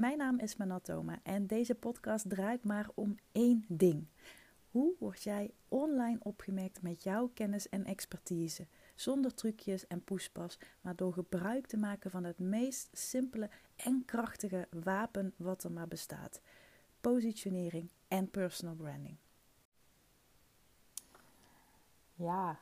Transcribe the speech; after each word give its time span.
Mijn 0.00 0.18
naam 0.18 0.38
is 0.38 0.56
Manatoma 0.56 1.20
en 1.22 1.46
deze 1.46 1.74
podcast 1.74 2.28
draait 2.28 2.64
maar 2.64 2.88
om 2.94 3.16
één 3.32 3.64
ding. 3.68 4.06
Hoe 4.70 4.94
word 4.98 5.22
jij 5.22 5.54
online 5.68 6.18
opgemerkt 6.22 6.82
met 6.82 7.02
jouw 7.02 7.30
kennis 7.34 7.68
en 7.68 7.84
expertise? 7.84 8.66
Zonder 8.94 9.34
trucjes 9.34 9.86
en 9.86 10.04
poespas, 10.04 10.58
maar 10.80 10.96
door 10.96 11.12
gebruik 11.12 11.66
te 11.66 11.76
maken 11.76 12.10
van 12.10 12.24
het 12.24 12.38
meest 12.38 12.88
simpele 12.92 13.50
en 13.76 14.02
krachtige 14.04 14.68
wapen 14.70 15.34
wat 15.36 15.64
er 15.64 15.72
maar 15.72 15.88
bestaat: 15.88 16.40
positionering 17.00 17.90
en 18.08 18.30
personal 18.30 18.74
branding. 18.74 19.16
Ja, 22.14 22.58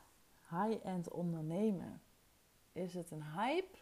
high-end 0.49 1.09
ondernemen. 1.09 2.01
Is 2.71 2.93
het 2.93 3.11
een 3.11 3.23
hype 3.23 3.77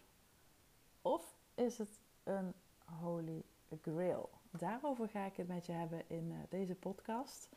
of 1.02 1.36
is 1.56 1.78
het 1.78 2.00
een 2.24 2.54
holy 3.02 3.44
grail? 3.82 4.30
Daarover 4.52 5.10
ga 5.10 5.26
ik 5.26 5.36
het 5.36 5.48
met 5.48 5.66
je 5.66 5.72
hebben 5.72 6.10
in 6.10 6.32
uh, 6.32 6.38
deze 6.50 6.76
podcast. 6.76 7.50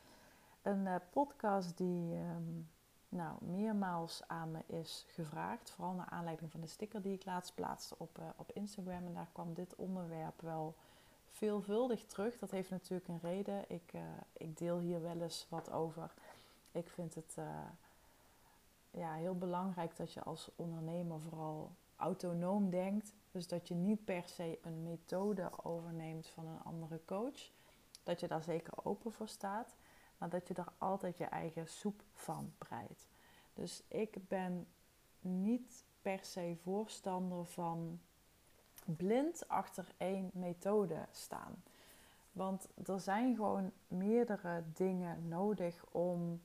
Een 0.61 0.85
uh, 0.85 0.95
podcast 1.09 1.77
die 1.77 2.15
um, 2.15 2.69
nou, 3.09 3.45
meermaals 3.45 4.21
aan 4.27 4.51
me 4.51 4.59
is 4.65 5.05
gevraagd. 5.07 5.71
Vooral 5.71 5.93
naar 5.93 6.09
aanleiding 6.09 6.51
van 6.51 6.61
de 6.61 6.67
sticker 6.67 7.01
die 7.01 7.13
ik 7.13 7.25
laatst 7.25 7.55
plaatste 7.55 7.95
op, 7.97 8.17
uh, 8.19 8.25
op 8.35 8.51
Instagram. 8.51 9.05
En 9.05 9.13
daar 9.13 9.29
kwam 9.31 9.53
dit 9.53 9.75
onderwerp 9.75 10.41
wel 10.41 10.75
veelvuldig 11.29 12.05
terug. 12.05 12.39
Dat 12.39 12.51
heeft 12.51 12.69
natuurlijk 12.69 13.07
een 13.07 13.19
reden. 13.21 13.63
Ik, 13.67 13.93
ik 14.33 14.57
deel 14.57 14.79
hier 14.79 15.01
wel 15.01 15.21
eens 15.21 15.47
wat 15.49 15.71
over. 15.71 16.13
Ik 16.71 16.89
vind 16.89 17.15
het 17.15 17.37
ja, 18.91 19.13
heel 19.13 19.37
belangrijk 19.37 19.97
dat 19.97 20.13
je 20.13 20.23
als 20.23 20.49
ondernemer 20.55 21.19
vooral 21.19 21.71
autonoom 21.95 22.69
denkt. 22.69 23.13
Dus 23.31 23.47
dat 23.47 23.67
je 23.67 23.73
niet 23.73 24.05
per 24.05 24.23
se 24.25 24.59
een 24.61 24.83
methode 24.83 25.49
overneemt 25.63 26.27
van 26.27 26.47
een 26.47 26.63
andere 26.63 26.99
coach. 27.05 27.51
Dat 28.03 28.19
je 28.19 28.27
daar 28.27 28.43
zeker 28.43 28.73
open 28.83 29.11
voor 29.11 29.27
staat. 29.27 29.75
Maar 30.17 30.29
dat 30.29 30.47
je 30.47 30.53
daar 30.53 30.73
altijd 30.77 31.17
je 31.17 31.25
eigen 31.25 31.67
soep 31.67 32.03
van 32.13 32.53
breidt. 32.57 33.07
Dus 33.53 33.83
ik 33.87 34.27
ben 34.27 34.67
niet 35.19 35.83
per 36.01 36.19
se 36.23 36.55
voorstander 36.61 37.45
van 37.45 37.99
blind 38.85 39.47
achter 39.47 39.87
één 39.97 40.29
methode 40.33 41.05
staan. 41.11 41.63
Want 42.31 42.67
er 42.85 42.99
zijn 42.99 43.35
gewoon 43.35 43.71
meerdere 43.87 44.63
dingen 44.73 45.27
nodig 45.27 45.85
om 45.91 46.41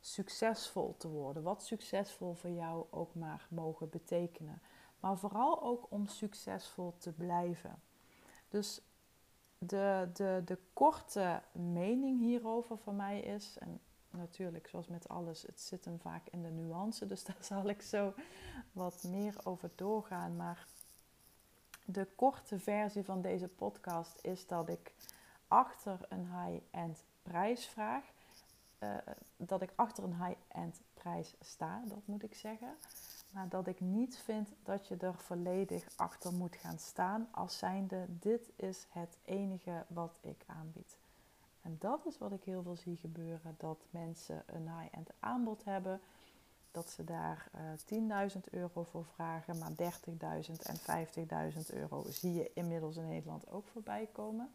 succesvol 0.00 0.94
te 0.96 1.08
worden. 1.08 1.42
Wat 1.42 1.62
succesvol 1.62 2.34
voor 2.34 2.50
jou 2.50 2.86
ook 2.90 3.14
maar 3.14 3.46
mogen 3.50 3.90
betekenen. 3.90 4.62
Maar 5.02 5.18
vooral 5.18 5.62
ook 5.62 5.86
om 5.88 6.06
succesvol 6.06 6.94
te 6.98 7.12
blijven. 7.12 7.82
Dus 8.48 8.80
de, 9.58 10.10
de, 10.12 10.42
de 10.44 10.58
korte 10.72 11.42
mening 11.52 12.20
hierover 12.20 12.78
van 12.78 12.96
mij 12.96 13.20
is, 13.20 13.58
en 13.58 13.80
natuurlijk 14.10 14.68
zoals 14.68 14.88
met 14.88 15.08
alles, 15.08 15.42
het 15.42 15.60
zit 15.60 15.84
hem 15.84 15.98
vaak 16.00 16.28
in 16.30 16.42
de 16.42 16.50
nuance, 16.50 17.06
dus 17.06 17.24
daar 17.34 17.44
zal 17.44 17.68
ik 17.68 17.82
zo 17.82 18.14
wat 18.72 19.02
meer 19.02 19.34
over 19.44 19.70
doorgaan. 19.74 20.36
Maar 20.36 20.66
de 21.84 22.06
korte 22.14 22.58
versie 22.58 23.04
van 23.04 23.22
deze 23.22 23.48
podcast 23.48 24.18
is 24.20 24.46
dat 24.46 24.68
ik 24.68 24.92
achter 25.48 25.98
een 26.08 26.26
high-end 26.26 27.04
prijs 27.22 27.66
vraag 27.66 28.04
uh, 28.82 28.96
dat 29.36 29.62
ik 29.62 29.72
achter 29.74 30.04
een 30.04 30.24
high-end 30.24 30.80
prijs 30.94 31.34
sta, 31.40 31.82
dat 31.86 32.06
moet 32.06 32.22
ik 32.22 32.34
zeggen. 32.34 32.76
Maar 33.32 33.48
dat 33.48 33.66
ik 33.66 33.80
niet 33.80 34.18
vind 34.18 34.48
dat 34.62 34.88
je 34.88 34.96
er 34.96 35.14
volledig 35.14 35.86
achter 35.96 36.32
moet 36.32 36.56
gaan 36.56 36.78
staan 36.78 37.28
als 37.30 37.58
zijnde 37.58 38.06
dit 38.08 38.50
is 38.56 38.86
het 38.88 39.18
enige 39.24 39.84
wat 39.88 40.18
ik 40.20 40.44
aanbied. 40.46 40.96
En 41.62 41.76
dat 41.78 42.06
is 42.06 42.18
wat 42.18 42.32
ik 42.32 42.42
heel 42.44 42.62
veel 42.62 42.76
zie 42.76 42.96
gebeuren, 42.96 43.54
dat 43.58 43.78
mensen 43.90 44.42
een 44.46 44.78
high-end 44.78 45.10
aanbod 45.20 45.64
hebben, 45.64 46.00
dat 46.70 46.90
ze 46.90 47.04
daar 47.04 47.50
uh, 47.90 48.30
10.000 48.34 48.40
euro 48.50 48.82
voor 48.82 49.04
vragen, 49.04 49.58
maar 49.58 49.70
30.000 49.70 49.76
en 50.62 51.52
50.000 51.52 51.74
euro 51.74 52.04
zie 52.08 52.34
je 52.34 52.50
inmiddels 52.54 52.96
in 52.96 53.08
Nederland 53.08 53.50
ook 53.50 53.66
voorbij 53.68 54.08
komen. 54.12 54.50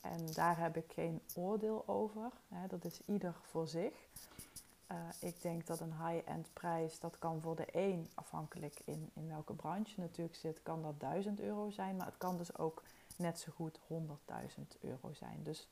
En 0.00 0.32
daar 0.32 0.58
heb 0.58 0.76
ik 0.76 0.92
geen 0.92 1.20
oordeel 1.34 1.88
over. 1.88 2.30
Dat 2.68 2.84
is 2.84 3.00
ieder 3.06 3.34
voor 3.42 3.68
zich. 3.68 4.08
Uh, 4.92 4.98
ik 5.20 5.42
denk 5.42 5.66
dat 5.66 5.80
een 5.80 6.06
high-end 6.06 6.52
prijs, 6.52 7.00
dat 7.00 7.18
kan 7.18 7.40
voor 7.40 7.56
de 7.56 7.66
een, 7.70 8.10
afhankelijk 8.14 8.80
in, 8.84 9.10
in 9.14 9.28
welke 9.28 9.54
branche 9.54 10.00
natuurlijk 10.00 10.36
zit, 10.36 10.62
kan 10.62 10.82
dat 10.82 11.00
1000 11.00 11.40
euro 11.40 11.70
zijn. 11.70 11.96
Maar 11.96 12.06
het 12.06 12.18
kan 12.18 12.36
dus 12.36 12.58
ook 12.58 12.82
net 13.16 13.40
zo 13.40 13.52
goed 13.52 13.80
100.000 13.80 14.80
euro 14.80 15.12
zijn. 15.12 15.42
Dus 15.42 15.68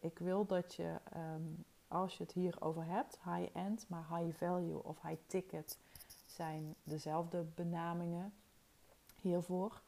ik 0.00 0.18
wil 0.18 0.46
dat 0.46 0.74
je, 0.74 0.94
um, 1.16 1.64
als 1.88 2.16
je 2.16 2.22
het 2.22 2.32
hierover 2.32 2.84
hebt, 2.84 3.18
high-end, 3.24 3.88
maar 3.88 4.18
high 4.18 4.36
value 4.36 4.84
of 4.84 5.02
high 5.02 5.20
ticket 5.26 5.78
zijn 6.26 6.74
dezelfde 6.82 7.42
benamingen 7.54 8.34
hiervoor. 9.20 9.80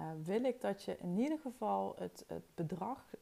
Uh, 0.00 0.06
wil 0.22 0.44
ik 0.44 0.60
dat 0.60 0.82
je 0.82 0.96
in 0.96 1.18
ieder 1.18 1.38
geval 1.38 1.94
het, 1.98 2.24
het 2.26 2.44
bedrag 2.54 3.14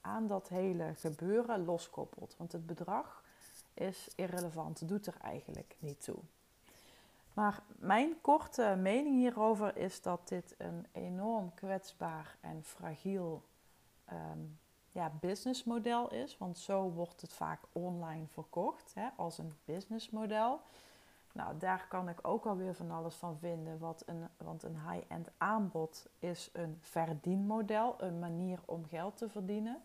aan 0.00 0.26
dat 0.26 0.48
hele 0.48 0.94
gebeuren 0.94 1.64
loskoppelt. 1.64 2.34
Want 2.38 2.52
het 2.52 2.66
bedrag 2.66 3.21
is 3.74 4.08
irrelevant, 4.16 4.88
doet 4.88 5.06
er 5.06 5.16
eigenlijk 5.20 5.76
niet 5.78 6.04
toe. 6.04 6.18
Maar 7.32 7.62
mijn 7.78 8.20
korte 8.20 8.76
mening 8.78 9.16
hierover 9.16 9.76
is 9.76 10.02
dat 10.02 10.28
dit 10.28 10.54
een 10.58 10.86
enorm 10.92 11.54
kwetsbaar 11.54 12.36
en 12.40 12.64
fragiel 12.64 13.42
um, 14.12 14.58
ja, 14.92 15.12
businessmodel 15.20 16.12
is. 16.12 16.38
Want 16.38 16.58
zo 16.58 16.90
wordt 16.90 17.20
het 17.20 17.32
vaak 17.32 17.60
online 17.72 18.26
verkocht 18.26 18.94
hè, 18.94 19.08
als 19.16 19.38
een 19.38 19.52
businessmodel. 19.64 20.60
Nou, 21.32 21.58
daar 21.58 21.86
kan 21.88 22.08
ik 22.08 22.18
ook 22.22 22.46
alweer 22.46 22.74
van 22.74 22.90
alles 22.90 23.14
van 23.14 23.38
vinden. 23.38 23.78
Wat 23.78 24.02
een, 24.06 24.28
want 24.36 24.62
een 24.62 24.90
high-end 24.90 25.28
aanbod 25.36 26.06
is 26.18 26.50
een 26.52 26.78
verdienmodel, 26.80 27.94
een 27.98 28.18
manier 28.18 28.58
om 28.64 28.84
geld 28.86 29.16
te 29.16 29.28
verdienen. 29.28 29.82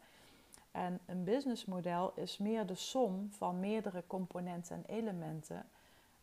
En 0.77 0.99
een 1.05 1.23
businessmodel 1.23 2.11
is 2.15 2.37
meer 2.37 2.65
de 2.65 2.75
som 2.75 3.31
van 3.31 3.59
meerdere 3.59 4.03
componenten 4.07 4.75
en 4.75 4.95
elementen 4.95 5.65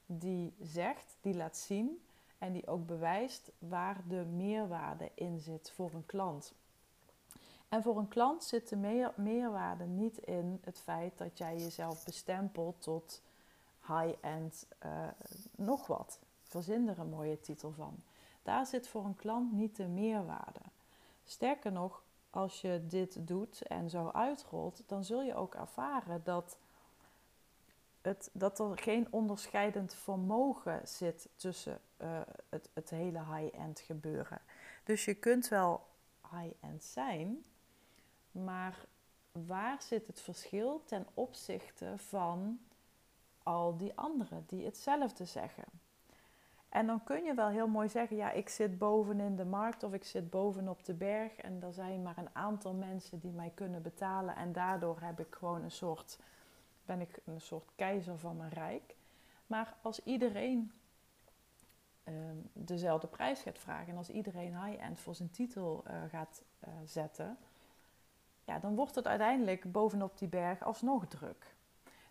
die 0.07 0.55
zegt, 0.61 1.17
die 1.21 1.35
laat 1.35 1.57
zien 1.57 2.03
en 2.39 2.53
die 2.53 2.67
ook 2.67 2.87
bewijst 2.87 3.51
waar 3.59 4.03
de 4.09 4.25
meerwaarde 4.25 5.11
in 5.15 5.41
zit 5.41 5.71
voor 5.71 5.91
een 5.95 6.07
klant. 6.07 6.53
En 7.69 7.83
voor 7.83 7.99
een 7.99 8.09
klant 8.09 8.45
zit 8.45 8.69
de 8.69 8.77
meer, 8.77 9.13
meerwaarde 9.17 9.85
niet 9.85 10.19
in 10.19 10.61
het 10.65 10.79
feit 10.79 11.19
dat 11.19 11.39
jij 11.39 11.57
jezelf 11.57 12.05
bestempelt 12.05 12.83
tot 12.83 13.23
high-end 13.87 14.67
uh, 14.85 14.91
nog 15.57 15.87
wat. 15.87 16.19
Verzin 16.43 16.89
er 16.89 16.99
een 16.99 17.11
mooie 17.11 17.41
titel 17.41 17.73
van. 17.73 17.97
Daar 18.43 18.67
zit 18.67 18.89
voor 18.89 19.05
een 19.05 19.17
klant 19.17 19.53
niet 19.53 19.77
de 19.77 19.87
meerwaarde. 19.87 20.61
Sterker 21.25 21.73
nog, 21.73 22.04
als 22.35 22.61
je 22.61 22.87
dit 22.87 23.27
doet 23.27 23.63
en 23.63 23.91
zo 23.91 24.09
uitrolt, 24.09 24.83
dan 24.87 25.05
zul 25.05 25.23
je 25.23 25.35
ook 25.35 25.55
ervaren 25.55 26.25
dat, 26.25 26.59
het, 28.01 28.31
dat 28.33 28.59
er 28.59 28.79
geen 28.79 29.07
onderscheidend 29.11 29.95
vermogen 29.95 30.89
zit 30.89 31.29
tussen 31.37 31.81
uh, 32.03 32.21
het, 32.49 32.71
het 32.73 32.91
hele 32.91 33.25
high-end 33.25 33.81
gebeuren. 33.81 34.41
Dus 34.85 35.05
je 35.05 35.15
kunt 35.15 35.49
wel 35.49 35.87
high-end 36.31 36.85
zijn, 36.85 37.45
maar 38.31 38.87
waar 39.33 39.83
zit 39.83 40.07
het 40.07 40.21
verschil 40.21 40.83
ten 40.85 41.07
opzichte 41.15 41.93
van 41.97 42.61
al 43.43 43.77
die 43.77 43.93
anderen 43.95 44.45
die 44.47 44.65
hetzelfde 44.65 45.25
zeggen? 45.25 45.65
En 46.75 46.87
dan 46.87 47.05
kun 47.05 47.25
je 47.25 47.35
wel 47.35 47.49
heel 47.49 47.69
mooi 47.69 47.89
zeggen, 47.89 48.17
ja, 48.17 48.31
ik 48.31 48.49
zit 48.49 48.79
boven 48.79 49.21
in 49.21 49.37
de 49.37 49.45
markt 49.45 49.83
of 49.83 49.93
ik 49.93 50.05
zit 50.05 50.31
boven 50.31 50.69
op 50.69 50.85
de 50.85 50.95
berg 50.95 51.37
en 51.37 51.63
er 51.63 51.73
zijn 51.73 52.03
maar 52.03 52.19
een 52.19 52.29
aantal 52.33 52.75
mensen 52.75 53.21
die 53.21 53.31
mij 53.31 53.53
kunnen 53.55 53.83
betalen 53.83 54.37
en 54.37 54.53
daardoor 54.53 55.01
heb 55.01 55.21
ik 55.21 55.35
gewoon 55.35 55.63
een 55.63 55.71
soort, 55.71 56.19
ben 56.85 57.01
ik 57.01 57.21
een 57.25 57.41
soort 57.41 57.71
keizer 57.77 58.19
van 58.19 58.37
mijn 58.37 58.51
rijk. 58.51 58.97
Maar 59.47 59.75
als 59.83 60.03
iedereen 60.05 60.73
um, 62.05 62.51
dezelfde 62.53 63.07
prijs 63.07 63.41
gaat 63.41 63.59
vragen 63.59 63.93
en 63.93 63.97
als 63.97 64.11
iedereen 64.11 64.65
high-end 64.65 65.01
voor 65.01 65.15
zijn 65.15 65.31
titel 65.31 65.85
uh, 65.87 66.03
gaat 66.11 66.43
uh, 66.65 66.75
zetten, 66.85 67.37
ja, 68.45 68.59
dan 68.59 68.75
wordt 68.75 68.95
het 68.95 69.07
uiteindelijk 69.07 69.73
bovenop 69.73 70.19
die 70.19 70.29
berg 70.29 70.63
alsnog 70.63 71.07
druk. 71.07 71.55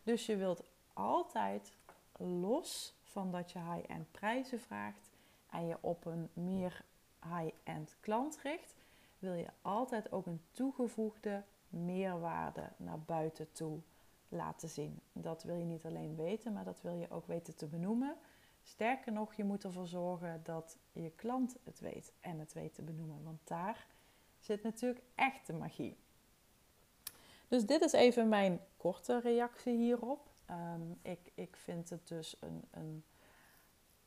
Dus 0.03 0.25
je 0.25 0.35
wilt 0.35 0.63
altijd 0.93 1.73
los 2.17 3.01
van 3.13 3.31
dat 3.31 3.51
je 3.51 3.59
high-end 3.59 4.11
prijzen 4.11 4.59
vraagt 4.59 5.09
en 5.49 5.67
je 5.67 5.77
op 5.81 6.05
een 6.05 6.29
meer 6.33 6.83
high-end 7.21 7.97
klant 7.99 8.39
richt, 8.41 8.75
wil 9.19 9.33
je 9.33 9.47
altijd 9.61 10.11
ook 10.11 10.25
een 10.25 10.41
toegevoegde 10.51 11.43
meerwaarde 11.69 12.69
naar 12.77 12.99
buiten 12.99 13.51
toe 13.51 13.79
laten 14.29 14.69
zien. 14.69 14.99
Dat 15.13 15.43
wil 15.43 15.55
je 15.55 15.65
niet 15.65 15.85
alleen 15.85 16.15
weten, 16.15 16.53
maar 16.53 16.63
dat 16.63 16.81
wil 16.81 16.93
je 16.93 17.09
ook 17.09 17.27
weten 17.27 17.55
te 17.55 17.67
benoemen. 17.67 18.15
Sterker 18.63 19.11
nog, 19.11 19.33
je 19.33 19.43
moet 19.43 19.63
ervoor 19.63 19.87
zorgen 19.87 20.41
dat 20.43 20.77
je 20.91 21.11
klant 21.11 21.55
het 21.63 21.79
weet 21.79 22.13
en 22.19 22.39
het 22.39 22.53
weet 22.53 22.73
te 22.73 22.81
benoemen. 22.81 23.23
Want 23.23 23.39
daar 23.43 23.87
zit 24.39 24.63
natuurlijk 24.63 25.03
echt 25.15 25.47
de 25.47 25.53
magie. 25.53 25.97
Dus 27.47 27.65
dit 27.65 27.81
is 27.81 27.91
even 27.91 28.29
mijn 28.29 28.59
korte 28.77 29.19
reactie 29.19 29.77
hierop. 29.77 30.32
Ehm, 30.53 30.91
ik, 31.01 31.31
ik 31.33 31.55
vind 31.55 31.89
het 31.89 32.07
dus 32.07 32.37
een, 32.39 32.63
een, 32.71 33.03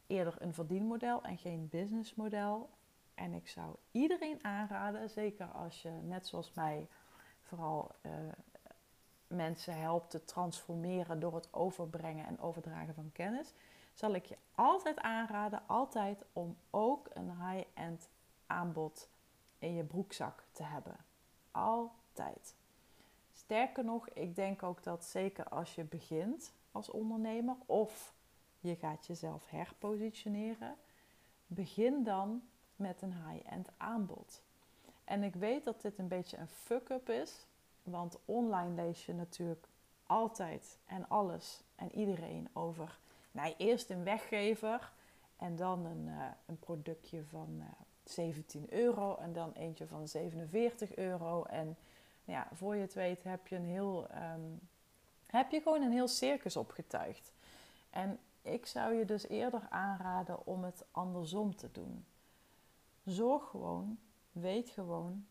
eerder 0.07 0.43
een 0.43 0.55
verdienmodel 0.55 1.23
en 1.23 1.39
geen 1.39 1.69
businessmodel. 1.69 2.71
En 3.15 3.33
ik 3.33 3.49
zou 3.49 3.77
iedereen 3.91 4.45
aanraden, 4.45 5.11
zeker 5.11 5.47
als 5.47 5.83
je 5.83 5.91
net 5.91 6.27
zoals 6.27 6.53
mij 6.53 6.89
vooral 7.41 7.91
uh, 8.03 8.13
mensen 9.27 9.79
helpt 9.79 10.11
te 10.11 10.25
transformeren 10.25 11.21
door 11.21 11.35
het 11.35 11.53
overbrengen 11.53 12.27
en 12.27 12.41
overdragen 12.41 12.95
van 12.95 13.11
kennis, 13.13 13.55
zal 13.95 14.15
ik 14.15 14.27
je 14.27 14.37
altijd 14.55 15.01
aanraden, 15.01 15.63
altijd 15.67 16.25
om 16.33 16.57
ook 16.71 17.09
een 17.13 17.31
high-end 17.31 18.09
aanbod 18.47 19.09
in 19.59 19.75
je 19.75 19.85
broekzak 19.85 20.45
te 20.53 20.63
hebben. 20.63 20.97
Altijd. 21.51 22.55
Sterker 23.47 23.85
nog, 23.85 24.09
ik 24.09 24.37
denk 24.37 24.63
ook 24.63 24.83
dat 24.83 25.05
zeker 25.05 25.45
als 25.45 25.75
je 25.75 25.85
begint 25.85 26.53
als 26.73 26.91
ondernemer 26.91 27.57
of 27.67 28.15
je 28.61 28.77
gaat 28.77 29.07
jezelf 29.07 29.51
herpositioneren, 29.51 30.77
begin 31.47 32.05
dan 32.05 32.43
met 32.77 33.03
een 33.03 33.15
high-end 33.29 33.69
aanbod. 33.77 34.43
En 35.05 35.23
ik 35.23 35.35
weet 35.35 35.65
dat 35.65 35.83
dit 35.83 35.99
een 35.99 36.09
beetje 36.09 36.37
een 36.37 36.49
fuck-up 36.49 37.09
is, 37.09 37.47
want 37.83 38.19
online 38.25 38.75
lees 38.75 39.07
je 39.07 39.15
natuurlijk 39.15 39.69
altijd 40.07 40.79
en 40.87 41.09
alles 41.09 41.63
en 41.75 41.93
iedereen 41.93 42.49
over. 42.53 42.99
Nou, 43.31 43.55
eerst 43.57 43.91
een 43.91 44.05
weggever 44.05 44.93
en 45.37 45.57
dan 45.57 45.85
een, 45.85 46.07
uh, 46.07 46.25
een 46.47 46.59
productje 46.59 47.25
van 47.25 47.49
uh, 47.59 47.65
eh, 47.65 47.73
17 48.05 48.73
euro 48.73 49.17
en 49.17 49.33
dan 49.33 49.53
eentje 49.53 49.87
van 49.87 50.09
47 50.09 50.97
euro. 50.97 51.45
En 51.45 51.77
ja, 52.27 52.49
voor 52.53 52.75
je 52.75 52.81
het 52.81 52.95
weet 52.95 53.23
heb 53.23 53.47
je, 53.47 53.57
een 53.57 53.65
heel, 53.65 54.07
um, 54.35 54.61
heb 55.27 55.51
je 55.51 55.61
gewoon 55.61 55.83
een 55.83 55.93
heel 55.93 56.09
circus 56.09 56.57
opgetuigd. 56.57 57.33
En 57.91 58.19
ik 58.43 58.67
zou 58.67 58.95
je 58.95 59.05
dus 59.05 59.29
eerder 59.29 59.67
aanraden 59.71 60.47
om 60.47 60.65
het 60.65 60.85
andersom 60.91 61.57
te 61.57 61.73
doen. 61.73 62.05
Zorg 63.05 63.49
gewoon, 63.49 63.99
weet 64.33 64.71
gewoon 64.71 65.27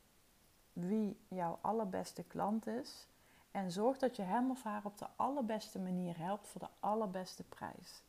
wie 0.73 1.17
jouw 1.27 1.59
allerbeste 1.61 2.23
klant 2.23 2.67
is. 2.67 3.07
En 3.51 3.71
zorg 3.71 3.97
dat 3.97 4.15
je 4.15 4.21
hem 4.21 4.51
of 4.51 4.63
haar 4.63 4.85
op 4.85 4.97
de 4.97 5.07
allerbeste 5.15 5.79
manier 5.79 6.17
helpt 6.17 6.47
voor 6.47 6.61
de 6.61 6.69
allerbeste 6.79 7.43
prijs. 7.43 8.01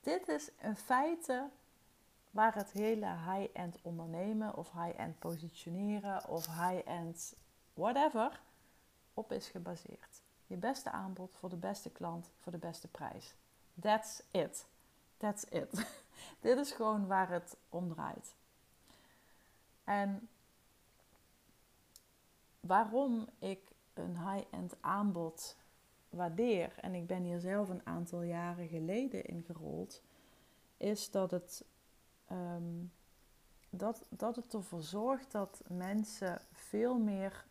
Dit 0.00 0.28
is 0.28 0.50
in 0.60 0.76
feite 0.76 1.48
waar 2.30 2.54
het 2.54 2.70
hele 2.70 3.06
high-end 3.06 3.78
ondernemen 3.82 4.56
of 4.56 4.72
high-end 4.72 5.18
positioneren 5.18 6.28
of 6.28 6.46
high-end 6.46 7.34
whatever 7.74 8.40
op 9.14 9.32
is 9.32 9.48
gebaseerd. 9.48 10.22
Je 10.46 10.56
beste 10.56 10.90
aanbod 10.90 11.36
voor 11.36 11.48
de 11.48 11.56
beste 11.56 11.90
klant 11.90 12.30
voor 12.38 12.52
de 12.52 12.58
beste 12.58 12.88
prijs. 12.88 13.34
That's 13.80 14.22
it. 14.30 14.66
That's 15.16 15.42
it. 15.42 15.86
Dit 16.40 16.58
is 16.58 16.72
gewoon 16.72 17.06
waar 17.06 17.30
het 17.30 17.56
om 17.68 17.88
draait. 17.88 18.34
En 19.84 20.28
waarom 22.60 23.28
ik 23.38 23.60
een 23.94 24.30
high-end 24.30 24.74
aanbod 24.80 25.56
waardeer, 26.08 26.74
en 26.80 26.94
ik 26.94 27.06
ben 27.06 27.22
hier 27.22 27.40
zelf 27.40 27.68
een 27.68 27.86
aantal 27.86 28.22
jaren 28.22 28.68
geleden 28.68 29.24
in 29.24 29.42
gerold, 29.42 30.02
is 30.76 31.10
dat 31.10 31.30
het, 31.30 31.64
um, 32.32 32.92
dat, 33.70 34.04
dat 34.08 34.36
het 34.36 34.54
ervoor 34.54 34.82
zorgt 34.82 35.32
dat 35.32 35.62
mensen 35.66 36.40
veel 36.52 36.98
meer 36.98 37.44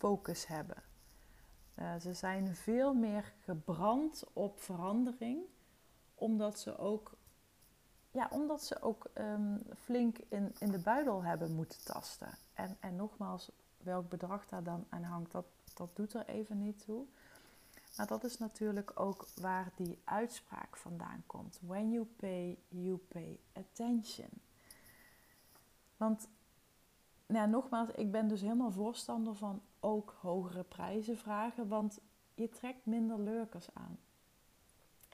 focus 0.00 0.46
hebben. 0.46 0.82
Uh, 1.74 1.96
ze 1.96 2.14
zijn 2.14 2.54
veel 2.54 2.94
meer 2.94 3.32
gebrand 3.44 4.24
op 4.32 4.60
verandering, 4.60 5.42
omdat 6.14 6.58
ze 6.58 6.78
ook, 6.78 7.12
ja, 8.10 8.28
omdat 8.30 8.64
ze 8.64 8.82
ook 8.82 9.10
um, 9.14 9.62
flink 9.76 10.18
in, 10.18 10.54
in 10.58 10.70
de 10.70 10.78
buidel 10.78 11.22
hebben 11.22 11.54
moeten 11.54 11.84
tasten. 11.84 12.38
En, 12.54 12.76
en 12.80 12.96
nogmaals, 12.96 13.50
welk 13.78 14.08
bedrag 14.08 14.46
daar 14.46 14.62
dan 14.62 14.86
aan 14.88 15.02
hangt, 15.02 15.32
dat, 15.32 15.46
dat 15.74 15.96
doet 15.96 16.14
er 16.14 16.26
even 16.26 16.58
niet 16.58 16.84
toe. 16.84 17.06
Maar 17.96 18.06
dat 18.06 18.24
is 18.24 18.38
natuurlijk 18.38 19.00
ook 19.00 19.26
waar 19.40 19.72
die 19.76 19.98
uitspraak 20.04 20.76
vandaan 20.76 21.22
komt. 21.26 21.58
When 21.66 21.90
you 21.90 22.04
pay, 22.04 22.58
you 22.68 22.96
pay 22.96 23.40
attention. 23.52 24.30
Want 25.96 26.28
nou, 27.30 27.48
nogmaals, 27.48 27.90
ik 27.90 28.10
ben 28.10 28.28
dus 28.28 28.40
helemaal 28.40 28.70
voorstander 28.70 29.34
van 29.34 29.62
ook 29.80 30.16
hogere 30.20 30.64
prijzen 30.64 31.16
vragen, 31.16 31.68
want 31.68 32.00
je 32.34 32.48
trekt 32.48 32.86
minder 32.86 33.20
lurkers 33.20 33.74
aan. 33.74 33.98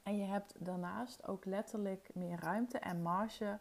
En 0.02 0.16
je 0.16 0.24
hebt 0.24 0.64
daarnaast 0.64 1.26
ook 1.26 1.44
letterlijk 1.44 2.10
meer 2.14 2.40
ruimte 2.40 2.78
en 2.78 3.02
marge 3.02 3.58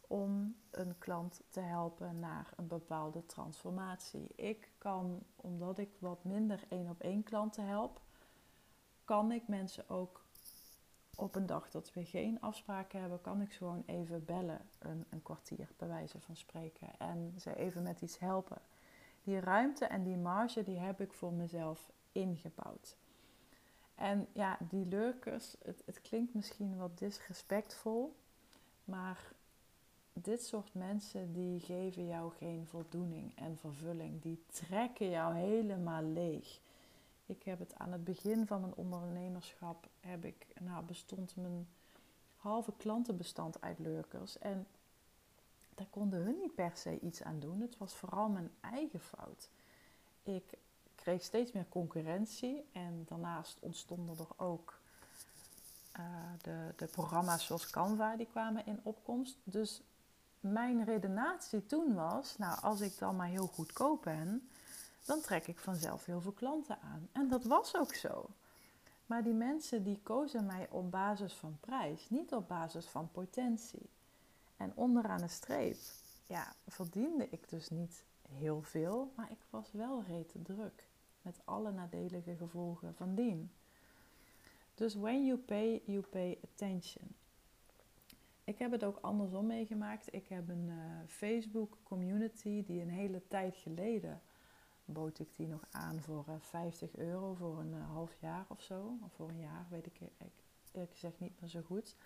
om 0.00 0.56
een 0.70 0.98
klant 0.98 1.42
te 1.48 1.60
helpen 1.60 2.18
naar 2.18 2.52
een 2.56 2.66
bepaalde 2.66 3.26
transformatie. 3.26 4.32
Ik 4.34 4.70
kan, 4.78 5.22
omdat 5.36 5.78
ik 5.78 5.90
wat 5.98 6.24
minder 6.24 6.64
één 6.68 6.88
op 6.88 7.00
één 7.00 7.22
klanten 7.22 7.66
help, 7.66 8.00
kan 9.04 9.32
ik 9.32 9.48
mensen 9.48 9.88
ook 9.88 10.21
op 11.16 11.34
een 11.34 11.46
dag 11.46 11.70
dat 11.70 11.92
we 11.92 12.04
geen 12.04 12.40
afspraken 12.40 13.00
hebben, 13.00 13.20
kan 13.20 13.40
ik 13.40 13.52
ze 13.52 13.58
gewoon 13.58 13.82
even 13.86 14.24
bellen, 14.24 14.60
een, 14.78 15.04
een 15.10 15.22
kwartier 15.22 15.68
bij 15.76 15.88
wijze 15.88 16.20
van 16.20 16.36
spreken, 16.36 16.88
en 16.98 17.34
ze 17.40 17.56
even 17.56 17.82
met 17.82 18.00
iets 18.00 18.18
helpen. 18.18 18.58
Die 19.24 19.40
ruimte 19.40 19.84
en 19.84 20.02
die 20.02 20.16
marge, 20.16 20.62
die 20.62 20.78
heb 20.78 21.00
ik 21.00 21.12
voor 21.12 21.32
mezelf 21.32 21.90
ingebouwd. 22.12 22.96
En 23.94 24.26
ja, 24.32 24.58
die 24.60 24.86
lurkers, 24.86 25.56
het, 25.64 25.82
het 25.86 26.00
klinkt 26.00 26.34
misschien 26.34 26.76
wat 26.76 26.98
disrespectvol, 26.98 28.16
maar 28.84 29.32
dit 30.12 30.44
soort 30.44 30.74
mensen 30.74 31.32
die 31.32 31.60
geven 31.60 32.06
jou 32.06 32.32
geen 32.32 32.66
voldoening 32.66 33.36
en 33.36 33.58
vervulling. 33.58 34.22
Die 34.22 34.44
trekken 34.46 35.10
jou 35.10 35.34
helemaal 35.34 36.02
leeg. 36.02 36.60
Ik 37.26 37.42
heb 37.42 37.58
het 37.58 37.74
aan 37.78 37.92
het 37.92 38.04
begin 38.04 38.46
van 38.46 38.60
mijn 38.60 38.74
ondernemerschap 38.74 39.88
heb 40.00 40.24
ik, 40.24 40.46
nou, 40.60 40.84
bestond 40.84 41.36
mijn 41.36 41.68
halve 42.36 42.72
klantenbestand 42.76 43.60
uit 43.60 43.78
lurkers. 43.78 44.38
En 44.38 44.66
daar 45.74 45.86
konden 45.90 46.22
hun 46.22 46.38
niet 46.38 46.54
per 46.54 46.72
se 46.74 47.00
iets 47.00 47.22
aan 47.22 47.40
doen. 47.40 47.60
Het 47.60 47.78
was 47.78 47.94
vooral 47.94 48.28
mijn 48.28 48.50
eigen 48.60 49.00
fout. 49.00 49.50
Ik 50.22 50.58
kreeg 50.94 51.22
steeds 51.22 51.52
meer 51.52 51.68
concurrentie 51.68 52.64
en 52.72 53.04
daarnaast 53.08 53.58
ontstonden 53.60 54.18
er 54.18 54.44
ook 54.44 54.80
uh, 55.98 56.06
de, 56.42 56.72
de 56.76 56.86
programma's 56.86 57.46
zoals 57.46 57.70
Canva, 57.70 58.16
die 58.16 58.26
kwamen 58.26 58.66
in 58.66 58.80
opkomst. 58.82 59.38
Dus 59.44 59.82
mijn 60.40 60.84
redenatie 60.84 61.66
toen 61.66 61.94
was, 61.94 62.38
nou 62.38 62.60
als 62.60 62.80
ik 62.80 62.98
dan 62.98 63.16
maar 63.16 63.26
heel 63.26 63.46
goedkoop 63.46 64.02
ben, 64.02 64.48
dan 65.04 65.20
trek 65.20 65.46
ik 65.46 65.58
vanzelf 65.58 66.04
heel 66.04 66.20
veel 66.20 66.32
klanten 66.32 66.78
aan. 66.80 67.08
En 67.12 67.28
dat 67.28 67.44
was 67.44 67.76
ook 67.76 67.94
zo. 67.94 68.28
Maar 69.06 69.22
die 69.22 69.32
mensen 69.32 69.84
die 69.84 70.00
kozen 70.02 70.46
mij 70.46 70.68
op 70.70 70.90
basis 70.90 71.32
van 71.32 71.56
prijs, 71.60 72.10
niet 72.10 72.32
op 72.32 72.48
basis 72.48 72.86
van 72.86 73.10
potentie. 73.10 73.90
En 74.56 74.72
onderaan 74.74 75.20
de 75.20 75.28
streep, 75.28 75.76
ja, 76.26 76.52
verdiende 76.66 77.28
ik 77.30 77.48
dus 77.48 77.68
niet 77.68 78.04
heel 78.28 78.62
veel, 78.62 79.12
maar 79.16 79.30
ik 79.30 79.44
was 79.50 79.72
wel 79.72 80.02
rete 80.02 80.42
druk. 80.42 80.88
Met 81.22 81.40
alle 81.44 81.72
nadelige 81.72 82.36
gevolgen 82.36 82.94
van 82.94 83.14
dien. 83.14 83.50
Dus 84.74 84.94
when 84.94 85.26
you 85.26 85.38
pay, 85.38 85.82
you 85.84 86.02
pay 86.02 86.38
attention. 86.44 87.14
Ik 88.44 88.58
heb 88.58 88.70
het 88.70 88.84
ook 88.84 88.98
andersom 89.00 89.46
meegemaakt. 89.46 90.14
Ik 90.14 90.28
heb 90.28 90.48
een 90.48 90.68
uh, 90.68 90.74
Facebook 91.06 91.76
community 91.82 92.64
die 92.64 92.80
een 92.80 92.90
hele 92.90 93.22
tijd 93.28 93.56
geleden 93.56 94.22
bood 94.84 95.18
ik 95.18 95.36
die 95.36 95.46
nog 95.46 95.64
aan 95.70 96.00
voor 96.00 96.24
uh, 96.28 96.34
eh, 96.34 96.40
50 96.40 96.96
euro 96.96 97.34
voor 97.34 97.58
een 97.58 97.72
uh, 97.72 97.90
half 97.90 98.14
jaar 98.20 98.44
of 98.48 98.60
zo. 98.60 98.98
Of 99.04 99.12
voor 99.12 99.28
een 99.28 99.40
jaar, 99.40 99.66
weet 99.70 99.86
ik, 99.86 100.00
ik 100.00 100.32
eerlijk 100.72 100.92
gezegd 100.92 101.20
niet 101.20 101.40
meer 101.40 101.50
zo 101.50 101.60
goed. 101.60 101.96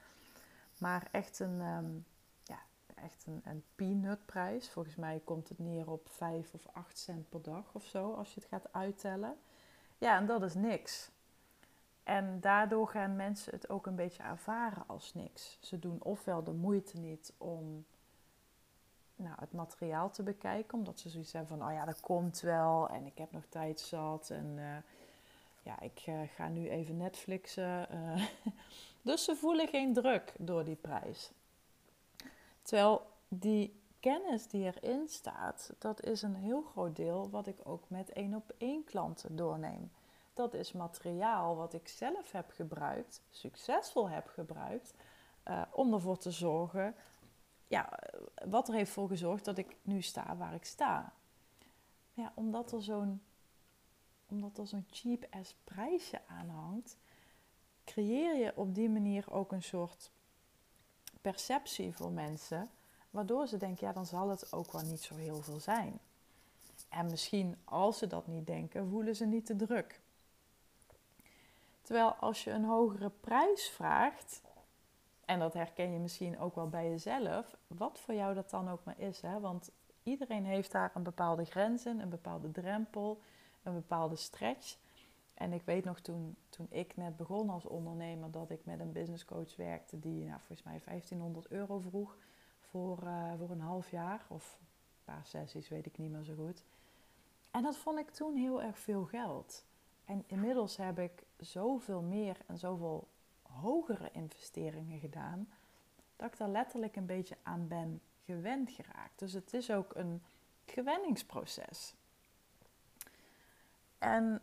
Maar 0.78 1.08
echt 1.12 1.38
een, 1.38 1.60
um, 1.60 2.06
ja, 2.42 2.58
echt 2.94 3.26
een, 3.26 3.40
een 3.44 3.64
peanut 3.74 4.26
prijs. 4.26 4.70
Volgens 4.70 4.96
mij 4.96 5.20
komt 5.24 5.48
het 5.48 5.58
neer 5.58 5.90
op 5.90 6.08
5 6.08 6.54
of 6.54 6.66
8 6.72 6.98
cent 6.98 7.28
per 7.28 7.42
dag 7.42 7.74
of 7.74 7.84
zo, 7.84 8.12
als 8.12 8.34
je 8.34 8.40
het 8.40 8.48
gaat 8.48 8.72
uittellen. 8.72 9.38
Ja, 9.98 10.16
en 10.16 10.26
dat 10.26 10.42
is 10.42 10.54
niks. 10.54 11.10
En 12.02 12.40
daardoor 12.40 12.88
gaan 12.88 13.16
mensen 13.16 13.52
het 13.52 13.68
ook 13.68 13.86
een 13.86 13.96
beetje 13.96 14.22
ervaren 14.22 14.84
als 14.86 15.14
niks. 15.14 15.58
Ze 15.60 15.78
doen 15.78 16.02
ofwel 16.02 16.44
de 16.44 16.52
moeite 16.52 16.98
niet 16.98 17.32
om 17.38 17.86
nou, 19.16 19.34
het 19.40 19.52
materiaal 19.52 20.10
te 20.10 20.22
bekijken, 20.22 20.78
omdat 20.78 21.00
ze 21.00 21.08
zoiets 21.08 21.32
hebben 21.32 21.58
van, 21.58 21.68
oh 21.68 21.72
ja, 21.72 21.84
dat 21.84 22.00
komt 22.00 22.40
wel 22.40 22.88
en 22.88 23.06
ik 23.06 23.18
heb 23.18 23.32
nog 23.32 23.44
tijd 23.48 23.80
zat 23.80 24.30
en 24.30 24.46
uh, 24.56 24.76
ja, 25.62 25.80
ik 25.80 26.06
uh, 26.06 26.20
ga 26.34 26.48
nu 26.48 26.68
even 26.68 26.96
Netflixen. 26.96 27.86
Uh. 27.92 28.26
dus 29.02 29.24
ze 29.24 29.36
voelen 29.36 29.68
geen 29.68 29.92
druk 29.92 30.34
door 30.38 30.64
die 30.64 30.76
prijs. 30.76 31.30
Terwijl 32.62 33.06
die 33.28 33.80
kennis 34.00 34.46
die 34.46 34.64
erin 34.64 35.08
staat, 35.08 35.72
dat 35.78 36.02
is 36.04 36.22
een 36.22 36.34
heel 36.34 36.62
groot 36.62 36.96
deel 36.96 37.30
wat 37.30 37.46
ik 37.46 37.58
ook 37.64 37.84
met 37.88 38.12
één 38.12 38.34
op 38.34 38.52
één 38.58 38.84
klanten 38.84 39.36
doorneem. 39.36 39.90
Dat 40.34 40.54
is 40.54 40.72
materiaal 40.72 41.56
wat 41.56 41.74
ik 41.74 41.88
zelf 41.88 42.32
heb 42.32 42.50
gebruikt, 42.50 43.22
succesvol 43.30 44.08
heb 44.08 44.28
gebruikt, 44.28 44.94
om 45.70 45.92
ervoor 45.92 46.18
te 46.18 46.30
zorgen, 46.30 46.94
ja, 47.66 47.98
wat 48.48 48.68
er 48.68 48.74
heeft 48.74 48.92
voor 48.92 49.08
gezorgd 49.08 49.44
dat 49.44 49.58
ik 49.58 49.76
nu 49.82 50.02
sta 50.02 50.36
waar 50.36 50.54
ik 50.54 50.64
sta. 50.64 51.12
Ja, 52.12 52.32
omdat 52.34 52.72
er 52.72 52.82
zo'n 52.82 53.20
omdat 54.28 54.58
er 54.58 54.66
zo'n 54.66 54.86
cheap 54.90 55.26
ass 55.30 55.54
prijsje 55.64 56.20
aan 56.26 56.48
hangt, 56.48 56.96
creëer 57.84 58.36
je 58.36 58.56
op 58.56 58.74
die 58.74 58.88
manier 58.88 59.32
ook 59.32 59.52
een 59.52 59.62
soort 59.62 60.10
perceptie 61.20 61.92
voor 61.92 62.10
mensen, 62.10 62.70
waardoor 63.10 63.46
ze 63.46 63.56
denken, 63.56 63.86
ja, 63.86 63.92
dan 63.92 64.06
zal 64.06 64.28
het 64.28 64.52
ook 64.52 64.72
wel 64.72 64.82
niet 64.82 65.02
zo 65.02 65.14
heel 65.14 65.42
veel 65.42 65.60
zijn. 65.60 65.98
En 66.88 67.06
misschien 67.06 67.56
als 67.64 67.98
ze 67.98 68.06
dat 68.06 68.26
niet 68.26 68.46
denken, 68.46 68.88
voelen 68.88 69.16
ze 69.16 69.24
niet 69.24 69.46
te 69.46 69.56
druk. 69.56 70.00
Terwijl 71.82 72.10
als 72.10 72.44
je 72.44 72.50
een 72.50 72.64
hogere 72.64 73.10
prijs 73.10 73.68
vraagt, 73.68 74.40
en 75.26 75.38
dat 75.38 75.54
herken 75.54 75.92
je 75.92 75.98
misschien 75.98 76.38
ook 76.38 76.54
wel 76.54 76.68
bij 76.68 76.88
jezelf, 76.88 77.56
wat 77.66 77.98
voor 77.98 78.14
jou 78.14 78.34
dat 78.34 78.50
dan 78.50 78.68
ook 78.68 78.84
maar 78.84 78.98
is. 78.98 79.20
Hè? 79.20 79.40
Want 79.40 79.70
iedereen 80.02 80.44
heeft 80.44 80.72
daar 80.72 80.90
een 80.94 81.02
bepaalde 81.02 81.44
grens 81.44 81.86
in, 81.86 82.00
een 82.00 82.08
bepaalde 82.08 82.50
drempel, 82.50 83.20
een 83.62 83.74
bepaalde 83.74 84.16
stretch. 84.16 84.76
En 85.34 85.52
ik 85.52 85.62
weet 85.62 85.84
nog 85.84 86.00
toen, 86.00 86.36
toen 86.48 86.66
ik 86.70 86.96
net 86.96 87.16
begon 87.16 87.50
als 87.50 87.66
ondernemer 87.66 88.30
dat 88.30 88.50
ik 88.50 88.64
met 88.64 88.80
een 88.80 88.92
business 88.92 89.24
coach 89.24 89.56
werkte 89.56 89.98
die 89.98 90.24
nou, 90.24 90.38
volgens 90.38 90.62
mij 90.62 90.80
1500 90.84 91.48
euro 91.48 91.78
vroeg 91.78 92.16
voor, 92.60 93.02
uh, 93.04 93.32
voor 93.38 93.50
een 93.50 93.60
half 93.60 93.90
jaar 93.90 94.26
of 94.28 94.58
een 94.60 95.04
paar 95.04 95.26
sessies, 95.26 95.68
weet 95.68 95.86
ik 95.86 95.98
niet 95.98 96.10
meer 96.10 96.24
zo 96.24 96.34
goed. 96.34 96.62
En 97.50 97.62
dat 97.62 97.76
vond 97.76 97.98
ik 97.98 98.10
toen 98.10 98.34
heel 98.34 98.62
erg 98.62 98.78
veel 98.78 99.04
geld. 99.04 99.64
En 100.04 100.24
inmiddels 100.26 100.76
heb 100.76 100.98
ik 100.98 101.26
zoveel 101.36 102.02
meer 102.02 102.36
en 102.46 102.58
zoveel 102.58 103.08
hogere 103.60 104.10
investeringen 104.12 105.00
gedaan, 105.00 105.48
dat 106.16 106.32
ik 106.32 106.38
daar 106.38 106.48
letterlijk 106.48 106.96
een 106.96 107.06
beetje 107.06 107.36
aan 107.42 107.68
ben 107.68 108.00
gewend 108.24 108.70
geraakt. 108.70 109.18
Dus 109.18 109.32
het 109.32 109.54
is 109.54 109.70
ook 109.70 109.94
een 109.94 110.22
gewenningsproces. 110.64 111.94
En 113.98 114.42